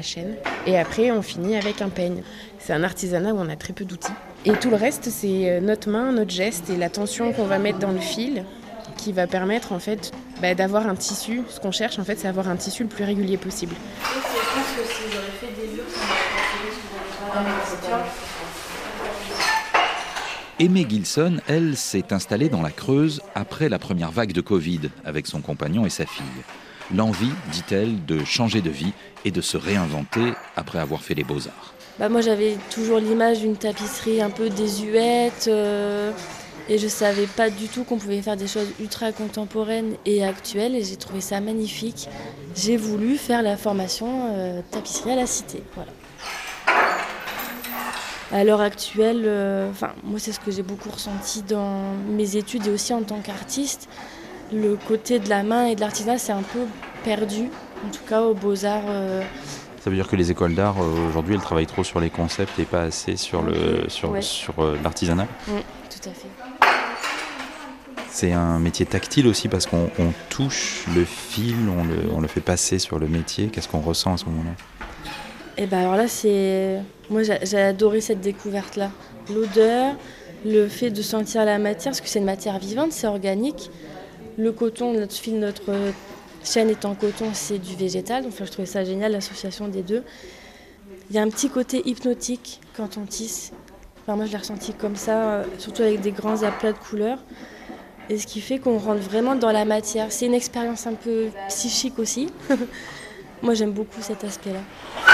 chaîne 0.01 0.35
et 0.65 0.77
après 0.77 1.11
on 1.11 1.21
finit 1.21 1.55
avec 1.55 1.81
un 1.81 1.89
peigne. 1.89 2.23
C'est 2.59 2.73
un 2.73 2.83
artisanat 2.83 3.33
où 3.33 3.37
on 3.37 3.49
a 3.49 3.55
très 3.55 3.73
peu 3.73 3.85
d'outils 3.85 4.13
et 4.45 4.53
tout 4.53 4.69
le 4.69 4.75
reste 4.75 5.09
c'est 5.09 5.49
euh, 5.49 5.59
notre 5.61 5.89
main, 5.89 6.11
notre 6.11 6.31
geste 6.31 6.69
et 6.69 6.77
la 6.77 6.89
tension 6.89 7.31
qu'on 7.33 7.45
va 7.45 7.59
mettre 7.59 7.79
dans 7.79 7.91
le 7.91 7.99
fil 7.99 8.43
qui 8.97 9.11
va 9.11 9.27
permettre 9.27 9.71
en 9.71 9.79
fait 9.79 10.11
bah, 10.41 10.53
d'avoir 10.55 10.87
un 10.87 10.95
tissu. 10.95 11.41
Ce 11.49 11.59
qu'on 11.59 11.71
cherche 11.71 11.99
en 11.99 12.03
fait 12.03 12.17
c'est 12.19 12.27
avoir 12.27 12.47
un 12.47 12.55
tissu 12.55 12.83
le 12.83 12.89
plus 12.89 13.03
régulier 13.03 13.37
possible. 13.37 13.75
Aimée 20.59 20.85
Gilson, 20.87 21.37
elle, 21.47 21.75
s'est 21.75 22.13
installée 22.13 22.47
dans 22.47 22.61
la 22.61 22.69
Creuse 22.69 23.21
après 23.33 23.69
la 23.69 23.79
première 23.79 24.11
vague 24.11 24.33
de 24.33 24.41
Covid 24.41 24.81
avec 25.03 25.25
son 25.25 25.41
compagnon 25.41 25.83
et 25.83 25.89
sa 25.89 26.05
fille. 26.05 26.23
L'envie, 26.95 27.31
dit-elle, 27.51 28.05
de 28.05 28.23
changer 28.23 28.61
de 28.61 28.69
vie 28.69 28.93
et 29.25 29.31
de 29.31 29.41
se 29.41 29.57
réinventer 29.57 30.33
après 30.55 30.77
avoir 30.77 31.01
fait 31.01 31.15
les 31.15 31.23
beaux-arts. 31.23 31.73
Bah 31.97 32.07
moi 32.07 32.21
j'avais 32.21 32.55
toujours 32.69 32.99
l'image 32.99 33.39
d'une 33.39 33.55
tapisserie 33.55 34.21
un 34.21 34.29
peu 34.29 34.49
désuète, 34.49 35.45
euh, 35.47 36.11
Et 36.69 36.77
je 36.77 36.87
savais 36.87 37.27
pas 37.27 37.49
du 37.49 37.67
tout 37.67 37.83
qu'on 37.83 37.97
pouvait 37.97 38.21
faire 38.21 38.37
des 38.37 38.47
choses 38.47 38.69
ultra 38.79 39.11
contemporaines 39.11 39.95
et 40.05 40.23
actuelles 40.23 40.75
et 40.75 40.83
j'ai 40.83 40.97
trouvé 40.97 41.19
ça 41.19 41.41
magnifique. 41.41 42.07
J'ai 42.55 42.77
voulu 42.77 43.17
faire 43.17 43.41
la 43.41 43.57
formation 43.57 44.29
euh, 44.33 44.61
tapisserie 44.69 45.11
à 45.11 45.15
la 45.15 45.25
cité. 45.25 45.63
Voilà. 45.73 45.91
À 48.33 48.43
l'heure 48.43 48.61
actuelle, 48.61 49.23
euh, 49.25 49.69
enfin, 49.69 49.91
moi 50.03 50.17
c'est 50.19 50.31
ce 50.31 50.39
que 50.39 50.49
j'ai 50.49 50.63
beaucoup 50.63 50.89
ressenti 50.89 51.43
dans 51.43 51.93
mes 52.09 52.35
études 52.35 52.65
et 52.65 52.71
aussi 52.71 52.91
en 52.93 53.03
tant 53.03 53.19
qu'artiste. 53.19 53.87
Le 54.51 54.75
côté 54.75 55.19
de 55.19 55.29
la 55.29 55.43
main 55.43 55.67
et 55.67 55.75
de 55.75 55.81
l'artisanat 55.81 56.17
c'est 56.17 56.31
un 56.31 56.41
peu 56.41 56.61
perdu, 57.03 57.49
en 57.85 57.91
tout 57.91 58.01
cas 58.09 58.21
aux 58.23 58.33
beaux-arts. 58.33 58.85
euh, 58.87 59.21
Ça 59.83 59.89
veut 59.91 59.95
dire 59.95 60.07
que 60.07 60.15
les 60.15 60.31
écoles 60.31 60.55
d'art 60.55 60.77
euh, 60.81 61.07
aujourd'hui 61.09 61.35
elles 61.35 61.41
travaillent 61.41 61.67
trop 61.67 61.83
sur 61.83 61.99
les 61.99 62.09
concepts 62.09 62.57
et 62.57 62.65
pas 62.65 62.81
assez 62.83 63.17
sur 63.17 63.43
le 63.43 63.85
sur, 63.87 64.09
Ouais. 64.09 64.21
sur 64.23 64.53
l'artisanat. 64.83 65.27
mm, 65.47 65.51
tout 65.91 66.09
à 66.09 66.13
fait. 66.13 66.27
C'est 68.09 68.31
un 68.31 68.59
métier 68.59 68.85
tactile 68.85 69.27
aussi 69.27 69.47
parce 69.47 69.65
qu'on 69.67 69.89
on 69.99 70.11
touche 70.29 70.85
le 70.95 71.03
fil, 71.05 71.55
on 71.69 71.83
le, 71.83 71.95
on 72.15 72.21
le 72.21 72.27
fait 72.27 72.41
passer 72.41 72.77
sur 72.79 72.99
le 72.99 73.07
métier. 73.07 73.47
Qu'est-ce 73.47 73.67
qu'on 73.67 73.79
ressent 73.81 74.13
à 74.13 74.17
ce 74.17 74.25
moment-là? 74.25 74.51
Et 75.57 75.65
ben 75.67 75.79
alors 75.79 75.95
là, 75.95 76.07
c'est. 76.07 76.79
Moi, 77.09 77.21
j'ai 77.23 77.57
adoré 77.57 78.01
cette 78.01 78.21
découverte-là. 78.21 78.91
L'odeur, 79.33 79.95
le 80.45 80.67
fait 80.67 80.89
de 80.89 81.01
sentir 81.01 81.45
la 81.45 81.59
matière, 81.59 81.91
parce 81.91 82.01
que 82.01 82.07
c'est 82.07 82.19
une 82.19 82.25
matière 82.25 82.57
vivante, 82.59 82.91
c'est 82.91 83.07
organique. 83.07 83.69
Le 84.37 84.51
coton, 84.51 84.93
notre 84.93 85.13
fil, 85.13 85.39
notre 85.39 85.71
chaîne 86.43 86.69
est 86.69 86.85
en 86.85 86.95
coton, 86.95 87.27
c'est 87.33 87.59
du 87.59 87.75
végétal. 87.75 88.23
Donc, 88.23 88.33
enfin, 88.33 88.45
je 88.45 88.51
trouvais 88.51 88.65
ça 88.65 88.83
génial, 88.83 89.11
l'association 89.11 89.67
des 89.67 89.83
deux. 89.83 90.03
Il 91.09 91.15
y 91.15 91.19
a 91.19 91.21
un 91.21 91.29
petit 91.29 91.49
côté 91.49 91.87
hypnotique 91.87 92.59
quand 92.75 92.97
on 92.97 93.05
tisse. 93.05 93.51
Enfin, 94.01 94.15
moi, 94.15 94.25
je 94.25 94.31
l'ai 94.31 94.37
ressenti 94.37 94.73
comme 94.73 94.95
ça, 94.95 95.23
euh, 95.23 95.43
surtout 95.59 95.83
avec 95.83 96.01
des 96.01 96.11
grands 96.11 96.43
aplats 96.43 96.73
de 96.73 96.77
couleurs. 96.77 97.19
Et 98.09 98.17
ce 98.17 98.27
qui 98.27 98.41
fait 98.41 98.59
qu'on 98.59 98.77
rentre 98.77 99.01
vraiment 99.01 99.35
dans 99.35 99.51
la 99.51 99.65
matière. 99.65 100.11
C'est 100.11 100.25
une 100.25 100.33
expérience 100.33 100.87
un 100.87 100.93
peu 100.93 101.27
psychique 101.47 101.99
aussi. 101.99 102.29
moi, 103.41 103.53
j'aime 103.53 103.71
beaucoup 103.71 104.01
cet 104.01 104.23
aspect-là. 104.23 105.12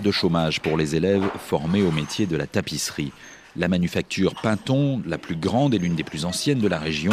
De 0.00 0.10
chômage 0.10 0.60
pour 0.60 0.76
les 0.76 0.96
élèves 0.96 1.22
formés 1.38 1.82
au 1.82 1.92
métier 1.92 2.26
de 2.26 2.36
la 2.36 2.48
tapisserie. 2.48 3.12
La 3.56 3.68
manufacture 3.68 4.34
Pinton, 4.34 5.00
la 5.06 5.18
plus 5.18 5.36
grande 5.36 5.72
et 5.72 5.78
l'une 5.78 5.94
des 5.94 6.02
plus 6.02 6.24
anciennes 6.24 6.58
de 6.58 6.66
la 6.66 6.80
région, 6.80 7.12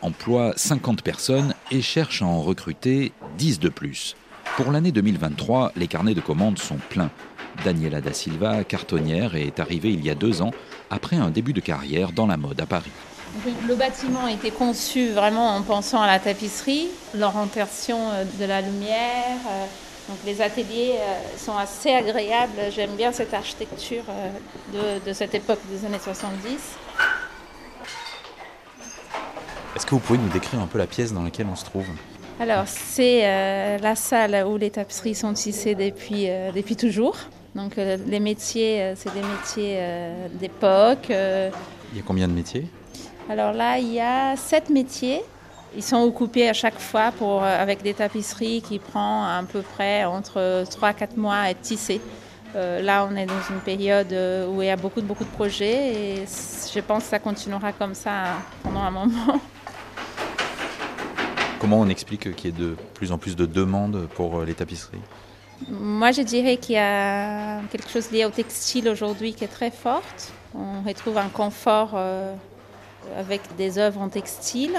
emploie 0.00 0.54
50 0.56 1.02
personnes 1.02 1.54
et 1.70 1.82
cherche 1.82 2.22
à 2.22 2.24
en 2.24 2.40
recruter 2.40 3.12
10 3.36 3.60
de 3.60 3.68
plus. 3.68 4.16
Pour 4.56 4.72
l'année 4.72 4.92
2023, 4.92 5.72
les 5.76 5.88
carnets 5.88 6.14
de 6.14 6.22
commandes 6.22 6.58
sont 6.58 6.78
pleins. 6.88 7.10
Daniela 7.64 8.00
da 8.00 8.14
Silva, 8.14 8.64
cartonnière, 8.64 9.36
est 9.36 9.60
arrivée 9.60 9.90
il 9.90 10.02
y 10.02 10.08
a 10.08 10.14
deux 10.14 10.40
ans 10.40 10.52
après 10.88 11.16
un 11.16 11.28
début 11.28 11.52
de 11.52 11.60
carrière 11.60 12.12
dans 12.12 12.26
la 12.26 12.38
mode 12.38 12.60
à 12.62 12.66
Paris. 12.66 12.90
Le 13.68 13.74
bâtiment 13.74 14.24
a 14.24 14.32
été 14.32 14.50
conçu 14.50 15.10
vraiment 15.10 15.54
en 15.54 15.62
pensant 15.62 16.00
à 16.00 16.06
la 16.06 16.18
tapisserie, 16.18 16.88
l'orientation 17.14 18.10
euh, 18.12 18.24
de 18.40 18.44
la 18.46 18.62
lumière. 18.62 19.38
Donc 20.08 20.18
les 20.26 20.40
ateliers 20.40 20.96
euh, 20.98 21.38
sont 21.38 21.56
assez 21.56 21.90
agréables. 21.92 22.58
J'aime 22.74 22.96
bien 22.96 23.12
cette 23.12 23.32
architecture 23.34 24.04
euh, 24.08 24.98
de, 25.00 25.08
de 25.08 25.12
cette 25.12 25.34
époque 25.34 25.60
des 25.70 25.86
années 25.86 26.00
70. 26.02 26.58
Est-ce 29.74 29.86
que 29.86 29.90
vous 29.94 30.00
pouvez 30.00 30.18
nous 30.18 30.28
décrire 30.28 30.60
un 30.60 30.66
peu 30.66 30.78
la 30.78 30.86
pièce 30.86 31.12
dans 31.12 31.22
laquelle 31.22 31.46
on 31.50 31.56
se 31.56 31.64
trouve? 31.64 31.86
Alors 32.40 32.64
c'est 32.66 33.20
euh, 33.24 33.78
la 33.78 33.94
salle 33.94 34.44
où 34.46 34.56
les 34.56 34.70
tapisseries 34.70 35.14
sont 35.14 35.32
tissées 35.32 35.74
depuis, 35.74 36.28
euh, 36.28 36.50
depuis 36.52 36.76
toujours. 36.76 37.16
Donc 37.54 37.78
euh, 37.78 37.96
les 38.06 38.20
métiers, 38.20 38.94
c'est 38.96 39.12
des 39.14 39.20
métiers 39.20 39.78
d'époque. 40.40 41.06
Il 41.08 41.96
y 41.96 42.00
a 42.00 42.02
combien 42.06 42.26
de 42.26 42.32
métiers? 42.32 42.66
Alors 43.30 43.52
là, 43.52 43.78
il 43.78 43.92
y 43.92 44.00
a 44.00 44.36
sept 44.36 44.70
métiers. 44.70 45.22
Ils 45.74 45.82
sont 45.82 46.02
occupés 46.02 46.48
à 46.48 46.52
chaque 46.52 46.78
fois 46.78 47.12
pour, 47.12 47.42
euh, 47.42 47.62
avec 47.62 47.82
des 47.82 47.94
tapisseries 47.94 48.60
qui 48.62 48.78
prend 48.78 49.24
à 49.24 49.42
peu 49.50 49.62
près 49.62 50.04
entre 50.04 50.64
3 50.70 50.88
à 50.88 50.92
4 50.92 51.16
mois 51.16 51.34
à 51.36 51.50
être 51.50 51.62
tissées. 51.62 52.00
Euh, 52.54 52.82
là, 52.82 53.08
on 53.10 53.16
est 53.16 53.24
dans 53.24 53.40
une 53.48 53.60
période 53.60 54.12
euh, 54.12 54.46
où 54.46 54.60
il 54.60 54.66
y 54.66 54.70
a 54.70 54.76
beaucoup, 54.76 55.00
de- 55.00 55.06
beaucoup 55.06 55.24
de 55.24 55.30
projets 55.30 55.94
et 55.94 56.24
je 56.74 56.80
pense 56.80 57.04
que 57.04 57.08
ça 57.10 57.18
continuera 57.18 57.72
comme 57.72 57.94
ça 57.94 58.24
pendant 58.62 58.80
un 58.80 58.90
moment. 58.90 59.40
Comment 61.58 61.78
on 61.80 61.88
explique 61.88 62.34
qu'il 62.34 62.50
y 62.50 62.54
ait 62.54 62.58
de 62.60 62.76
plus 62.94 63.12
en 63.12 63.18
plus 63.18 63.36
de 63.36 63.46
demandes 63.46 64.08
pour 64.16 64.42
les 64.42 64.52
tapisseries? 64.54 65.00
Moi, 65.70 66.10
je 66.10 66.22
dirais 66.22 66.56
qu'il 66.56 66.74
y 66.74 66.78
a 66.78 67.60
quelque 67.70 67.88
chose 67.88 68.10
lié 68.10 68.24
au 68.24 68.30
textile 68.30 68.88
aujourd'hui 68.88 69.32
qui 69.32 69.44
est 69.44 69.48
très 69.48 69.70
forte. 69.70 70.32
On 70.56 70.82
retrouve 70.86 71.18
un 71.18 71.28
confort 71.28 71.92
euh, 71.94 72.34
avec 73.16 73.42
des 73.56 73.78
œuvres 73.78 74.00
en 74.00 74.08
textile. 74.08 74.72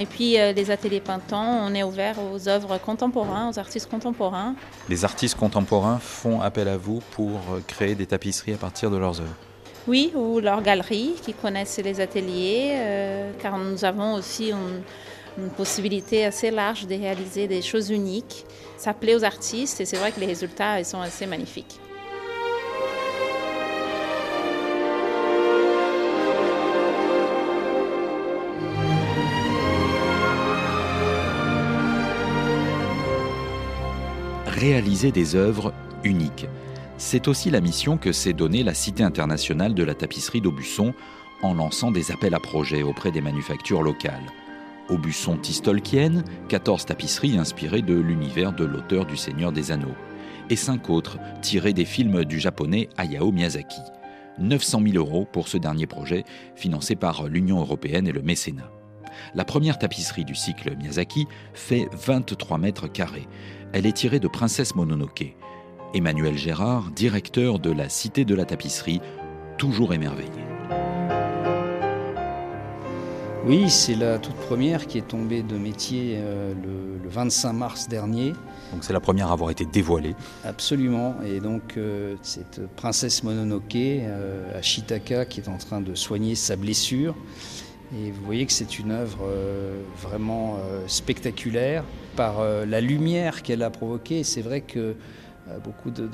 Et 0.00 0.06
puis, 0.06 0.40
euh, 0.40 0.52
les 0.52 0.70
ateliers 0.70 1.00
pintants, 1.00 1.66
on 1.66 1.72
est 1.72 1.84
ouvert 1.84 2.16
aux 2.18 2.48
œuvres 2.48 2.78
contemporaines, 2.78 3.50
aux 3.50 3.58
artistes 3.58 3.88
contemporains. 3.88 4.56
Les 4.88 5.04
artistes 5.04 5.36
contemporains 5.36 5.98
font 5.98 6.40
appel 6.40 6.66
à 6.66 6.76
vous 6.76 7.00
pour 7.12 7.30
euh, 7.52 7.60
créer 7.66 7.94
des 7.94 8.06
tapisseries 8.06 8.54
à 8.54 8.56
partir 8.56 8.90
de 8.90 8.96
leurs 8.96 9.20
œuvres. 9.20 9.36
Oui, 9.86 10.12
ou 10.16 10.40
leurs 10.40 10.62
galeries 10.62 11.14
qui 11.22 11.32
connaissent 11.32 11.78
les 11.78 12.00
ateliers, 12.00 12.72
euh, 12.74 13.30
car 13.40 13.56
nous 13.56 13.84
avons 13.84 14.14
aussi 14.14 14.50
une, 14.50 14.82
une 15.38 15.50
possibilité 15.50 16.24
assez 16.24 16.50
large 16.50 16.86
de 16.86 16.94
réaliser 16.94 17.46
des 17.46 17.62
choses 17.62 17.90
uniques. 17.90 18.46
Ça 18.76 18.94
plaît 18.94 19.14
aux 19.14 19.24
artistes 19.24 19.80
et 19.80 19.84
c'est 19.84 19.96
vrai 19.96 20.10
que 20.10 20.20
les 20.20 20.26
résultats 20.26 20.80
ils 20.80 20.86
sont 20.86 21.00
assez 21.00 21.26
magnifiques. 21.26 21.78
Réaliser 34.64 35.12
des 35.12 35.36
œuvres 35.36 35.74
uniques. 36.04 36.46
C'est 36.96 37.28
aussi 37.28 37.50
la 37.50 37.60
mission 37.60 37.98
que 37.98 38.12
s'est 38.12 38.32
donnée 38.32 38.62
la 38.62 38.72
Cité 38.72 39.02
internationale 39.02 39.74
de 39.74 39.84
la 39.84 39.94
tapisserie 39.94 40.40
d'Aubusson 40.40 40.94
en 41.42 41.52
lançant 41.52 41.90
des 41.90 42.10
appels 42.10 42.34
à 42.34 42.40
projets 42.40 42.82
auprès 42.82 43.10
des 43.10 43.20
manufactures 43.20 43.82
locales. 43.82 44.32
Aubusson 44.88 45.36
Tistolkien, 45.36 46.24
14 46.48 46.86
tapisseries 46.86 47.36
inspirées 47.36 47.82
de 47.82 47.92
l'univers 47.94 48.54
de 48.54 48.64
l'auteur 48.64 49.04
du 49.04 49.18
Seigneur 49.18 49.52
des 49.52 49.70
Anneaux, 49.70 49.96
et 50.48 50.56
5 50.56 50.88
autres 50.88 51.18
tirées 51.42 51.74
des 51.74 51.84
films 51.84 52.24
du 52.24 52.40
japonais 52.40 52.88
Hayao 52.96 53.32
Miyazaki. 53.32 53.82
900 54.38 54.80
000 54.92 54.96
euros 54.96 55.28
pour 55.30 55.48
ce 55.48 55.58
dernier 55.58 55.86
projet, 55.86 56.24
financé 56.56 56.96
par 56.96 57.28
l'Union 57.28 57.60
européenne 57.60 58.08
et 58.08 58.12
le 58.12 58.22
mécénat. 58.22 58.70
La 59.34 59.44
première 59.44 59.78
tapisserie 59.78 60.24
du 60.24 60.34
cycle 60.34 60.74
Miyazaki 60.76 61.26
fait 61.52 61.86
23 61.92 62.56
mètres 62.56 62.88
carrés. 62.88 63.28
Elle 63.76 63.86
est 63.86 63.92
tirée 63.92 64.20
de 64.20 64.28
Princesse 64.28 64.76
Mononoke. 64.76 65.34
Emmanuel 65.94 66.38
Gérard, 66.38 66.92
directeur 66.92 67.58
de 67.58 67.72
la 67.72 67.88
Cité 67.88 68.24
de 68.24 68.36
la 68.36 68.44
Tapisserie, 68.44 69.00
toujours 69.58 69.92
émerveillé. 69.92 70.30
Oui, 73.44 73.68
c'est 73.68 73.96
la 73.96 74.20
toute 74.20 74.36
première 74.36 74.86
qui 74.86 74.98
est 74.98 75.08
tombée 75.08 75.42
de 75.42 75.58
métier 75.58 76.14
euh, 76.18 76.54
le, 76.54 77.02
le 77.02 77.08
25 77.10 77.52
mars 77.52 77.88
dernier. 77.88 78.32
Donc 78.72 78.82
c'est 78.84 78.92
la 78.92 79.00
première 79.00 79.28
à 79.28 79.32
avoir 79.32 79.50
été 79.50 79.66
dévoilée. 79.66 80.14
Absolument. 80.44 81.16
Et 81.26 81.40
donc 81.40 81.76
euh, 81.76 82.14
cette 82.22 82.66
princesse 82.76 83.24
Mononoke, 83.24 83.74
euh, 83.74 84.56
Ashitaka, 84.56 85.26
qui 85.26 85.40
est 85.40 85.48
en 85.48 85.58
train 85.58 85.80
de 85.80 85.96
soigner 85.96 86.36
sa 86.36 86.54
blessure. 86.54 87.16
Et 87.96 88.10
vous 88.10 88.24
voyez 88.24 88.44
que 88.44 88.52
c'est 88.52 88.78
une 88.78 88.90
œuvre 88.90 89.20
euh, 89.22 89.82
vraiment 90.00 90.56
euh, 90.56 90.82
spectaculaire 90.88 91.84
par 92.16 92.40
euh, 92.40 92.66
la 92.66 92.80
lumière 92.80 93.42
qu'elle 93.42 93.62
a 93.62 93.70
provoquée. 93.70 94.24
C'est 94.24 94.42
vrai 94.42 94.62
que 94.62 94.96
beaucoup 95.62 95.90
de, 95.90 96.08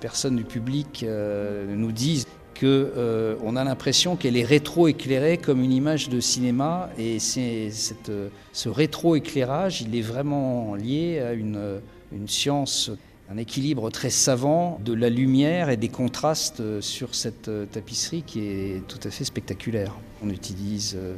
personnes 0.00 0.34
du 0.34 0.42
public 0.42 1.06
nous 1.06 1.92
disent 1.92 2.26
qu'on 2.58 3.54
a 3.56 3.62
l'impression 3.62 4.16
qu'elle 4.16 4.36
est 4.36 4.44
rétro-éclairée 4.44 5.38
comme 5.38 5.62
une 5.62 5.72
image 5.72 6.08
de 6.08 6.18
cinéma. 6.18 6.90
Et 6.98 7.20
ce 7.20 8.68
rétro-éclairage, 8.68 9.82
il 9.82 9.94
est 9.94 10.02
vraiment 10.02 10.74
lié 10.74 11.20
à 11.20 11.34
une, 11.34 11.78
science, 12.26 12.90
un 13.30 13.36
équilibre 13.36 13.90
très 13.90 14.10
savant 14.10 14.80
de 14.84 14.92
la 14.92 15.08
lumière 15.08 15.70
et 15.70 15.76
des 15.76 15.88
contrastes 15.88 16.80
sur 16.80 17.14
cette 17.14 17.48
tapisserie 17.70 18.24
qui 18.26 18.40
est 18.40 18.82
tout 18.88 18.98
à 19.06 19.10
fait 19.12 19.24
spectaculaire. 19.24 19.94
On 20.24 20.30
utilise 20.30 20.96
euh, 20.96 21.16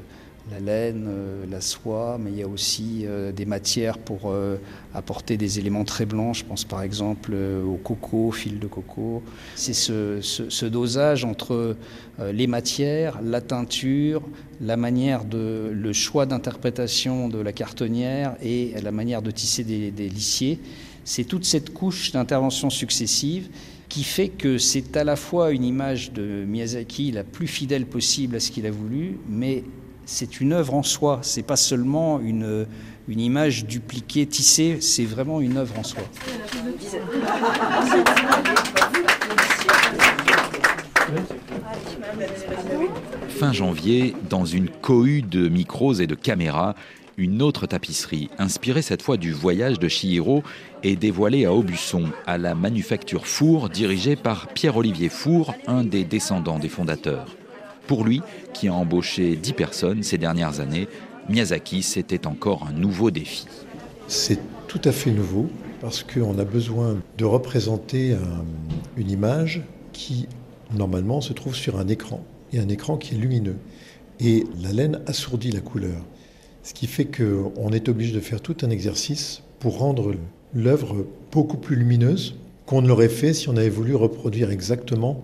la 0.50 0.58
laine, 0.58 1.06
euh, 1.08 1.44
la 1.48 1.60
soie, 1.60 2.18
mais 2.20 2.30
il 2.30 2.38
y 2.38 2.42
a 2.42 2.48
aussi 2.48 3.02
euh, 3.04 3.30
des 3.30 3.44
matières 3.44 3.98
pour 3.98 4.32
apporter 4.94 5.36
des 5.36 5.58
éléments 5.58 5.84
très 5.84 6.06
blancs. 6.06 6.36
Je 6.36 6.44
pense 6.44 6.64
par 6.64 6.82
exemple 6.82 7.34
au 7.34 7.76
coco, 7.76 8.28
au 8.28 8.32
fil 8.32 8.58
de 8.58 8.66
coco. 8.66 9.22
C'est 9.54 9.74
ce, 9.74 10.64
dosage 10.66 11.24
entre 11.24 11.76
les 12.18 12.46
matières, 12.46 13.20
la 13.22 13.40
teinture, 13.40 14.22
la 14.60 14.76
manière 14.76 15.24
de, 15.24 15.70
le 15.72 15.92
choix 15.92 16.26
d'interprétation 16.26 17.28
de 17.28 17.38
la 17.38 17.52
cartonnière 17.52 18.36
et 18.42 18.74
la 18.82 18.92
manière 18.92 19.22
de 19.22 19.30
tisser 19.30 19.64
des, 19.64 19.90
des 19.90 20.08
lissiers. 20.08 20.58
C'est 21.04 21.24
toute 21.24 21.44
cette 21.44 21.72
couche 21.72 22.12
d'interventions 22.12 22.70
successives 22.70 23.48
qui 23.88 24.04
fait 24.04 24.28
que 24.28 24.58
c'est 24.58 24.96
à 24.96 25.04
la 25.04 25.16
fois 25.16 25.52
une 25.52 25.64
image 25.64 26.12
de 26.12 26.44
Miyazaki 26.46 27.12
la 27.12 27.24
plus 27.24 27.46
fidèle 27.46 27.86
possible 27.86 28.36
à 28.36 28.40
ce 28.40 28.50
qu'il 28.50 28.66
a 28.66 28.70
voulu, 28.70 29.18
mais 29.28 29.64
c'est 30.04 30.40
une 30.40 30.52
œuvre 30.52 30.74
en 30.74 30.82
soi, 30.82 31.20
c'est 31.22 31.42
pas 31.42 31.56
seulement 31.56 32.20
une, 32.20 32.66
une 33.08 33.20
image 33.20 33.66
dupliquée, 33.66 34.26
tissée, 34.26 34.78
c'est 34.80 35.04
vraiment 35.04 35.40
une 35.40 35.56
œuvre 35.56 35.78
en 35.78 35.84
soi. 35.84 36.02
Fin 43.28 43.52
janvier, 43.52 44.14
dans 44.28 44.44
une 44.44 44.68
cohue 44.68 45.22
de 45.22 45.48
micros 45.48 45.94
et 45.94 46.06
de 46.06 46.14
caméras, 46.14 46.74
une 47.18 47.40
autre 47.40 47.66
tapisserie, 47.66 48.28
inspirée 48.38 48.82
cette 48.82 49.02
fois 49.02 49.16
du 49.16 49.32
voyage 49.32 49.78
de 49.78 49.88
Chihiro, 49.88 50.42
est 50.82 50.96
dévoilée 50.96 51.46
à 51.46 51.54
Aubusson, 51.54 52.10
à 52.26 52.36
la 52.36 52.54
manufacture 52.54 53.26
Four, 53.26 53.70
dirigée 53.70 54.16
par 54.16 54.48
Pierre-Olivier 54.48 55.08
Four, 55.08 55.54
un 55.66 55.84
des 55.84 56.04
descendants 56.04 56.58
des 56.58 56.68
fondateurs. 56.68 57.34
Pour 57.86 58.04
lui, 58.04 58.20
qui 58.52 58.68
a 58.68 58.74
embauché 58.74 59.36
10 59.36 59.52
personnes 59.54 60.02
ces 60.02 60.18
dernières 60.18 60.60
années, 60.60 60.88
Miyazaki, 61.28 61.82
c'était 61.82 62.26
encore 62.26 62.66
un 62.68 62.72
nouveau 62.72 63.10
défi. 63.10 63.46
C'est 64.08 64.38
tout 64.68 64.80
à 64.84 64.92
fait 64.92 65.10
nouveau 65.10 65.48
parce 65.80 66.02
qu'on 66.02 66.38
a 66.38 66.44
besoin 66.44 66.96
de 67.16 67.24
représenter 67.24 68.16
une 68.96 69.10
image 69.10 69.62
qui, 69.92 70.26
normalement, 70.74 71.20
se 71.20 71.32
trouve 71.32 71.54
sur 71.54 71.78
un 71.78 71.88
écran, 71.88 72.24
et 72.52 72.58
un 72.58 72.68
écran 72.68 72.96
qui 72.96 73.14
est 73.14 73.18
lumineux. 73.18 73.56
Et 74.20 74.44
la 74.60 74.72
laine 74.72 75.00
assourdit 75.06 75.50
la 75.50 75.60
couleur. 75.60 76.02
Ce 76.66 76.74
qui 76.74 76.88
fait 76.88 77.04
qu'on 77.04 77.70
est 77.70 77.88
obligé 77.88 78.12
de 78.12 78.18
faire 78.18 78.40
tout 78.40 78.56
un 78.62 78.70
exercice 78.70 79.40
pour 79.60 79.78
rendre 79.78 80.16
l'œuvre 80.52 81.06
beaucoup 81.30 81.58
plus 81.58 81.76
lumineuse 81.76 82.34
qu'on 82.66 82.82
ne 82.82 82.88
l'aurait 82.88 83.08
fait 83.08 83.34
si 83.34 83.48
on 83.48 83.56
avait 83.56 83.68
voulu 83.68 83.94
reproduire 83.94 84.50
exactement 84.50 85.22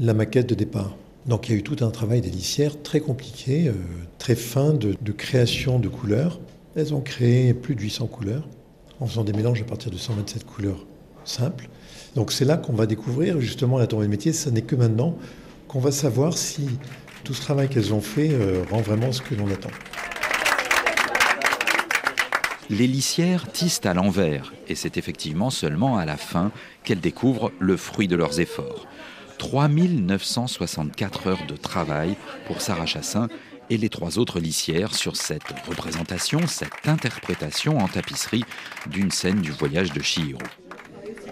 la 0.00 0.14
maquette 0.14 0.48
de 0.48 0.56
départ. 0.56 0.96
Donc 1.26 1.48
il 1.48 1.52
y 1.52 1.54
a 1.54 1.58
eu 1.58 1.62
tout 1.62 1.76
un 1.84 1.90
travail 1.90 2.20
des 2.22 2.32
très 2.82 2.98
compliqué, 2.98 3.68
euh, 3.68 3.74
très 4.18 4.34
fin 4.34 4.72
de, 4.72 4.96
création 5.12 5.78
de 5.78 5.86
couleurs. 5.86 6.40
Elles 6.74 6.92
ont 6.92 7.00
créé 7.00 7.54
plus 7.54 7.76
de 7.76 7.82
800 7.82 8.08
couleurs 8.08 8.48
en 8.98 9.06
faisant 9.06 9.22
des 9.22 9.32
mélanges 9.32 9.62
à 9.62 9.66
partir 9.66 9.92
de 9.92 9.96
127 9.96 10.44
couleurs 10.44 10.84
simples. 11.24 11.68
Donc 12.16 12.32
c'est 12.32 12.44
là 12.44 12.56
qu'on 12.56 12.72
va 12.72 12.86
découvrir 12.86 13.40
justement 13.40 13.78
la 13.78 13.86
tournée 13.86 14.06
de 14.06 14.10
métier. 14.10 14.32
Ce 14.32 14.50
n'est 14.50 14.62
que 14.62 14.74
maintenant 14.74 15.16
qu'on 15.68 15.78
va 15.78 15.92
savoir 15.92 16.36
si 16.36 16.66
tout 17.22 17.32
ce 17.32 17.42
travail 17.42 17.68
qu'elles 17.68 17.94
ont 17.94 18.00
fait 18.00 18.30
euh, 18.32 18.64
rend 18.68 18.80
vraiment 18.80 19.12
ce 19.12 19.22
que 19.22 19.36
l'on 19.36 19.46
attend 19.46 19.70
les 22.70 22.86
lissières 22.86 23.50
tissent 23.50 23.84
à 23.84 23.94
l'envers, 23.94 24.52
et 24.68 24.76
c'est 24.76 24.96
effectivement 24.96 25.50
seulement 25.50 25.98
à 25.98 26.06
la 26.06 26.16
fin 26.16 26.52
qu'elles 26.84 27.00
découvrent 27.00 27.50
le 27.58 27.76
fruit 27.76 28.06
de 28.06 28.14
leurs 28.14 28.38
efforts. 28.38 28.86
3964 29.38 31.26
heures 31.26 31.46
de 31.48 31.56
travail 31.56 32.14
pour 32.46 32.60
Sarah 32.60 32.86
Chassin 32.86 33.28
et 33.70 33.76
les 33.76 33.88
trois 33.88 34.18
autres 34.18 34.38
lissières 34.38 34.94
sur 34.94 35.16
cette 35.16 35.48
représentation, 35.68 36.46
cette 36.46 36.86
interprétation 36.86 37.78
en 37.78 37.88
tapisserie 37.88 38.44
d'une 38.86 39.10
scène 39.10 39.40
du 39.40 39.50
voyage 39.50 39.92
de 39.92 40.00
Chihiro. 40.00 40.38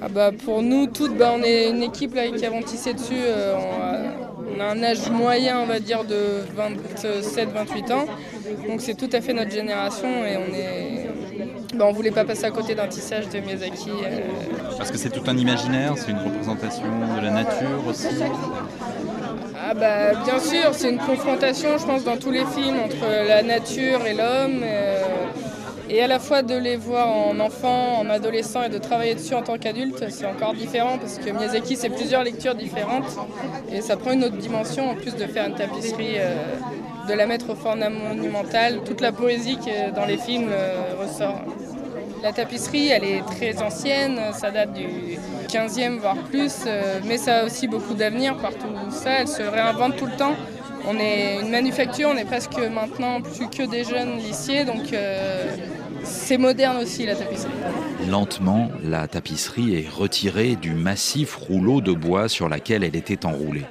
Ah 0.00 0.08
bah 0.08 0.30
pour 0.32 0.62
nous 0.62 0.86
toutes, 0.86 1.16
bah 1.16 1.34
on 1.36 1.42
est 1.42 1.70
une 1.70 1.82
équipe 1.82 2.14
là, 2.14 2.28
qui 2.30 2.46
avons 2.46 2.62
tissé 2.62 2.94
dessus. 2.94 3.14
Euh, 3.14 3.56
on, 4.56 4.60
a, 4.60 4.66
un 4.66 4.82
âge 4.82 5.10
moyen, 5.10 5.58
on 5.60 5.66
va 5.66 5.80
dire, 5.80 6.04
de 6.04 6.42
27-28 6.56 7.92
ans. 7.92 8.06
Donc 8.68 8.80
c'est 8.80 8.96
tout 8.96 9.10
à 9.12 9.20
fait 9.20 9.32
notre 9.32 9.50
génération 9.50 10.24
et 10.24 10.36
on 10.36 10.54
est, 10.54 11.07
bah, 11.74 11.86
on 11.88 11.92
voulait 11.92 12.10
pas 12.10 12.24
passer 12.24 12.44
à 12.44 12.50
côté 12.50 12.74
d'un 12.74 12.86
tissage 12.86 13.28
de 13.28 13.38
Miyazaki. 13.40 13.90
Euh. 13.90 14.20
Parce 14.76 14.90
que 14.90 14.98
c'est 14.98 15.10
tout 15.10 15.22
un 15.26 15.36
imaginaire, 15.36 15.94
c'est 15.96 16.10
une 16.10 16.18
représentation 16.18 16.84
de 17.16 17.20
la 17.22 17.30
nature 17.30 17.86
aussi. 17.86 18.08
Ah 19.60 19.74
bah 19.74 20.14
bien 20.24 20.38
sûr, 20.38 20.72
c'est 20.72 20.90
une 20.90 20.98
confrontation, 20.98 21.76
je 21.78 21.84
pense, 21.84 22.04
dans 22.04 22.16
tous 22.16 22.30
les 22.30 22.44
films 22.46 22.78
entre 22.84 23.06
la 23.28 23.42
nature 23.42 24.06
et 24.06 24.14
l'homme. 24.14 24.62
Euh, 24.62 25.02
et 25.90 26.02
à 26.02 26.06
la 26.06 26.18
fois 26.18 26.42
de 26.42 26.54
les 26.54 26.76
voir 26.76 27.08
en 27.08 27.40
enfant, 27.40 27.98
en 27.98 28.10
adolescent 28.10 28.62
et 28.62 28.68
de 28.68 28.76
travailler 28.76 29.14
dessus 29.14 29.34
en 29.34 29.42
tant 29.42 29.56
qu'adulte, 29.56 30.04
c'est 30.10 30.26
encore 30.26 30.52
différent 30.52 30.98
parce 30.98 31.18
que 31.18 31.30
Miyazaki, 31.30 31.76
c'est 31.76 31.88
plusieurs 31.88 32.24
lectures 32.24 32.54
différentes 32.54 33.08
et 33.72 33.80
ça 33.80 33.96
prend 33.96 34.12
une 34.12 34.24
autre 34.24 34.36
dimension 34.36 34.90
en 34.90 34.94
plus 34.94 35.16
de 35.16 35.26
faire 35.26 35.46
une 35.48 35.54
tapisserie, 35.54 36.16
euh, 36.18 36.36
de 37.08 37.14
la 37.14 37.26
mettre 37.26 37.50
au 37.50 37.54
format 37.54 37.88
monumental. 37.88 38.80
Toute 38.84 39.00
la 39.00 39.12
poésie 39.12 39.56
qui 39.56 39.70
est 39.70 39.90
dans 39.92 40.04
les 40.04 40.18
films 40.18 40.50
euh, 40.50 40.94
ressort. 41.00 41.42
La 42.22 42.32
tapisserie, 42.32 42.88
elle 42.88 43.04
est 43.04 43.22
très 43.24 43.62
ancienne, 43.62 44.18
ça 44.32 44.50
date 44.50 44.72
du 44.72 44.86
15e 45.48 45.98
voire 45.98 46.16
plus, 46.16 46.64
euh, 46.66 46.98
mais 47.06 47.16
ça 47.16 47.40
a 47.40 47.44
aussi 47.44 47.68
beaucoup 47.68 47.94
d'avenir 47.94 48.36
partout 48.38 48.66
ça, 48.90 49.20
elle 49.20 49.28
se 49.28 49.42
réinvente 49.42 49.96
tout 49.96 50.06
le 50.06 50.16
temps. 50.16 50.34
On 50.88 50.98
est 50.98 51.40
une 51.40 51.50
manufacture, 51.50 52.10
on 52.12 52.16
est 52.16 52.24
presque 52.24 52.58
maintenant 52.58 53.20
plus 53.20 53.46
que 53.46 53.68
des 53.68 53.84
jeunes 53.84 54.16
lycées, 54.18 54.64
donc 54.64 54.94
c'est 56.02 56.38
moderne 56.38 56.78
aussi 56.78 57.04
la 57.04 57.14
tapisserie. 57.14 57.50
Lentement, 58.08 58.70
la 58.82 59.06
tapisserie 59.06 59.76
est 59.76 59.88
retirée 59.88 60.56
du 60.56 60.72
massif 60.72 61.36
rouleau 61.36 61.80
de 61.80 61.92
bois 61.92 62.28
sur 62.28 62.48
laquelle 62.48 62.84
elle 62.84 62.96
était 62.96 63.26
enroulée. 63.26 63.64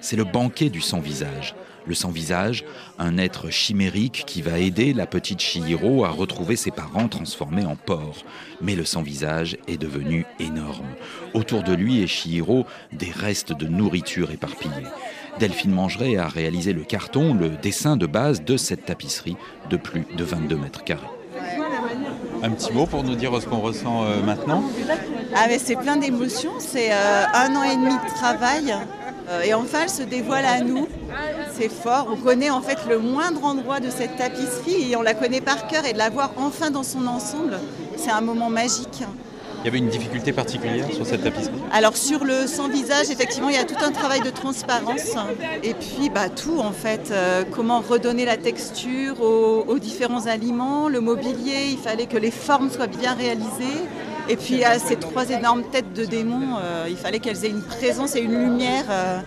C'est 0.00 0.16
le 0.16 0.24
banquet 0.24 0.70
du 0.70 0.80
sans-visage. 0.80 1.54
Le 1.86 1.94
sans-visage, 1.94 2.64
un 2.98 3.18
être 3.18 3.50
chimérique 3.50 4.24
qui 4.26 4.42
va 4.42 4.58
aider 4.58 4.92
la 4.92 5.06
petite 5.06 5.40
Chihiro 5.40 6.04
à 6.04 6.10
retrouver 6.10 6.56
ses 6.56 6.70
parents 6.70 7.08
transformés 7.08 7.64
en 7.64 7.76
porc. 7.76 8.24
Mais 8.60 8.74
le 8.76 8.84
sans-visage 8.84 9.56
est 9.66 9.78
devenu 9.78 10.26
énorme. 10.38 10.88
Autour 11.34 11.62
de 11.62 11.72
lui 11.72 12.02
et 12.02 12.06
Chihiro, 12.06 12.66
des 12.92 13.10
restes 13.10 13.52
de 13.52 13.66
nourriture 13.66 14.30
éparpillés. 14.30 14.86
Delphine 15.38 15.72
Mangeret 15.72 16.16
a 16.16 16.28
réalisé 16.28 16.72
le 16.72 16.82
carton, 16.82 17.34
le 17.34 17.50
dessin 17.50 17.96
de 17.96 18.06
base 18.06 18.44
de 18.44 18.56
cette 18.56 18.84
tapisserie 18.84 19.36
de 19.70 19.76
plus 19.76 20.06
de 20.16 20.24
22 20.24 20.56
mètres 20.56 20.84
carrés. 20.84 21.06
Un 22.42 22.50
petit 22.50 22.72
mot 22.72 22.86
pour 22.86 23.04
nous 23.04 23.14
dire 23.14 23.30
ce 23.40 23.46
qu'on 23.46 23.60
ressent 23.60 24.04
euh, 24.04 24.22
maintenant? 24.22 24.62
Ah, 25.34 25.46
C'est 25.58 25.76
plein 25.76 25.96
d'émotions, 25.96 26.54
c'est 26.58 26.90
euh, 26.92 27.24
un 27.34 27.54
an 27.54 27.62
et 27.62 27.76
demi 27.76 27.92
de 27.92 28.14
travail 28.14 28.74
et 29.44 29.54
enfin 29.54 29.80
elle 29.84 29.90
se 29.90 30.02
dévoile 30.02 30.44
à 30.44 30.60
nous. 30.60 30.88
C'est 31.52 31.70
fort, 31.70 32.08
on 32.10 32.16
connaît 32.16 32.50
en 32.50 32.60
fait 32.60 32.78
le 32.88 32.98
moindre 32.98 33.44
endroit 33.44 33.80
de 33.80 33.90
cette 33.90 34.16
tapisserie 34.16 34.90
et 34.90 34.96
on 34.96 35.02
la 35.02 35.14
connaît 35.14 35.40
par 35.40 35.66
cœur 35.66 35.84
et 35.84 35.92
de 35.92 35.98
la 35.98 36.10
voir 36.10 36.32
enfin 36.36 36.70
dans 36.70 36.82
son 36.82 37.06
ensemble, 37.06 37.58
c'est 37.96 38.10
un 38.10 38.20
moment 38.20 38.50
magique. 38.50 39.02
Il 39.62 39.66
y 39.66 39.68
avait 39.68 39.78
une 39.78 39.90
difficulté 39.90 40.32
particulière 40.32 40.86
sur 40.90 41.04
cette 41.04 41.22
tapisserie? 41.22 41.52
Alors 41.70 41.94
sur 41.94 42.24
le 42.24 42.46
sans 42.46 42.68
visage, 42.68 43.10
effectivement, 43.10 43.50
il 43.50 43.56
y 43.56 43.58
a 43.58 43.64
tout 43.64 43.82
un 43.84 43.90
travail 43.90 44.22
de 44.22 44.30
transparence 44.30 45.14
et 45.62 45.74
puis 45.74 46.08
bah, 46.08 46.30
tout 46.30 46.60
en 46.60 46.72
fait. 46.72 47.10
Euh, 47.10 47.44
comment 47.50 47.80
redonner 47.80 48.24
la 48.24 48.38
texture 48.38 49.20
aux, 49.20 49.78
différents 49.78 50.26
aliments, 50.26 50.88
le 50.88 51.00
mobilier, 51.00 51.68
il 51.70 51.78
fallait 51.78 52.06
que 52.06 52.16
les 52.16 52.30
formes 52.30 52.70
soient 52.70 52.86
bien 52.86 53.14
réalisées. 53.14 53.80
Et 54.30 54.36
puis 54.36 54.62
à 54.62 54.78
ces 54.78 54.94
trois 54.94 55.28
énormes 55.28 55.64
têtes 55.72 55.92
de 55.92 56.04
démons, 56.04 56.58
euh, 56.62 56.86
il 56.88 56.96
fallait 56.96 57.18
qu'elles 57.18 57.44
aient 57.44 57.50
une 57.50 57.62
présence 57.62 58.14
et 58.14 58.20
une 58.20 58.38
lumière 58.38 58.84
euh, 58.88 59.20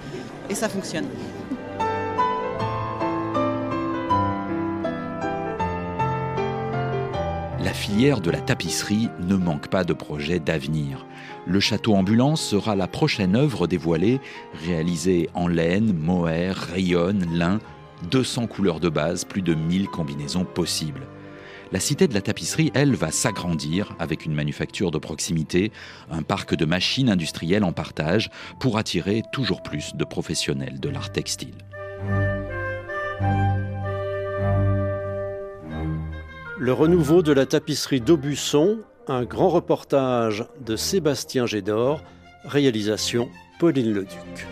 et 0.49 0.55
ça 0.55 0.69
fonctionne. 0.69 1.05
la 7.59 7.79
filière 7.79 8.21
de 8.21 8.29
la 8.29 8.39
tapisserie 8.39 9.09
ne 9.19 9.35
manque 9.35 9.67
pas 9.67 9.83
de 9.83 9.93
projets 9.93 10.39
d'avenir. 10.39 11.07
Le 11.47 11.59
château 11.59 11.95
ambulance 11.95 12.41
sera 12.41 12.75
la 12.75 12.87
prochaine 12.87 13.35
œuvre 13.35 13.65
dévoilée, 13.65 14.21
réalisée 14.63 15.29
en 15.33 15.47
laine, 15.47 15.91
mohair, 15.91 16.55
rayonne, 16.55 17.25
lin, 17.33 17.57
200 18.11 18.45
couleurs 18.45 18.79
de 18.79 18.89
base, 18.89 19.25
plus 19.25 19.41
de 19.41 19.55
1000 19.55 19.87
combinaisons 19.87 20.45
possibles. 20.45 21.07
La 21.73 21.79
cité 21.79 22.07
de 22.07 22.13
la 22.13 22.21
tapisserie, 22.21 22.71
elle, 22.75 22.93
va 22.93 23.09
s'agrandir 23.09 23.95
avec 23.97 24.27
une 24.27 24.35
manufacture 24.35 24.91
de 24.91 24.99
proximité, 24.99 25.71
un 26.11 26.21
parc 26.21 26.53
de 26.53 26.65
machines 26.65 27.09
industrielles 27.09 27.63
en 27.63 27.71
partage 27.71 28.29
pour 28.59 28.77
attirer 28.77 29.23
toujours 29.31 29.63
plus 29.63 29.95
de 29.95 30.05
professionnels 30.05 30.79
de 30.79 30.89
l'art 30.89 31.11
textile. 31.11 31.55
Le 36.59 36.73
renouveau 36.73 37.23
de 37.23 37.31
la 37.31 37.47
tapisserie 37.47 38.01
d'Aubusson, 38.01 38.77
un 39.07 39.25
grand 39.25 39.49
reportage 39.49 40.45
de 40.63 40.75
Sébastien 40.75 41.47
Gédor, 41.47 42.03
réalisation 42.45 43.31
Pauline 43.57 43.91
Leduc. 43.91 44.45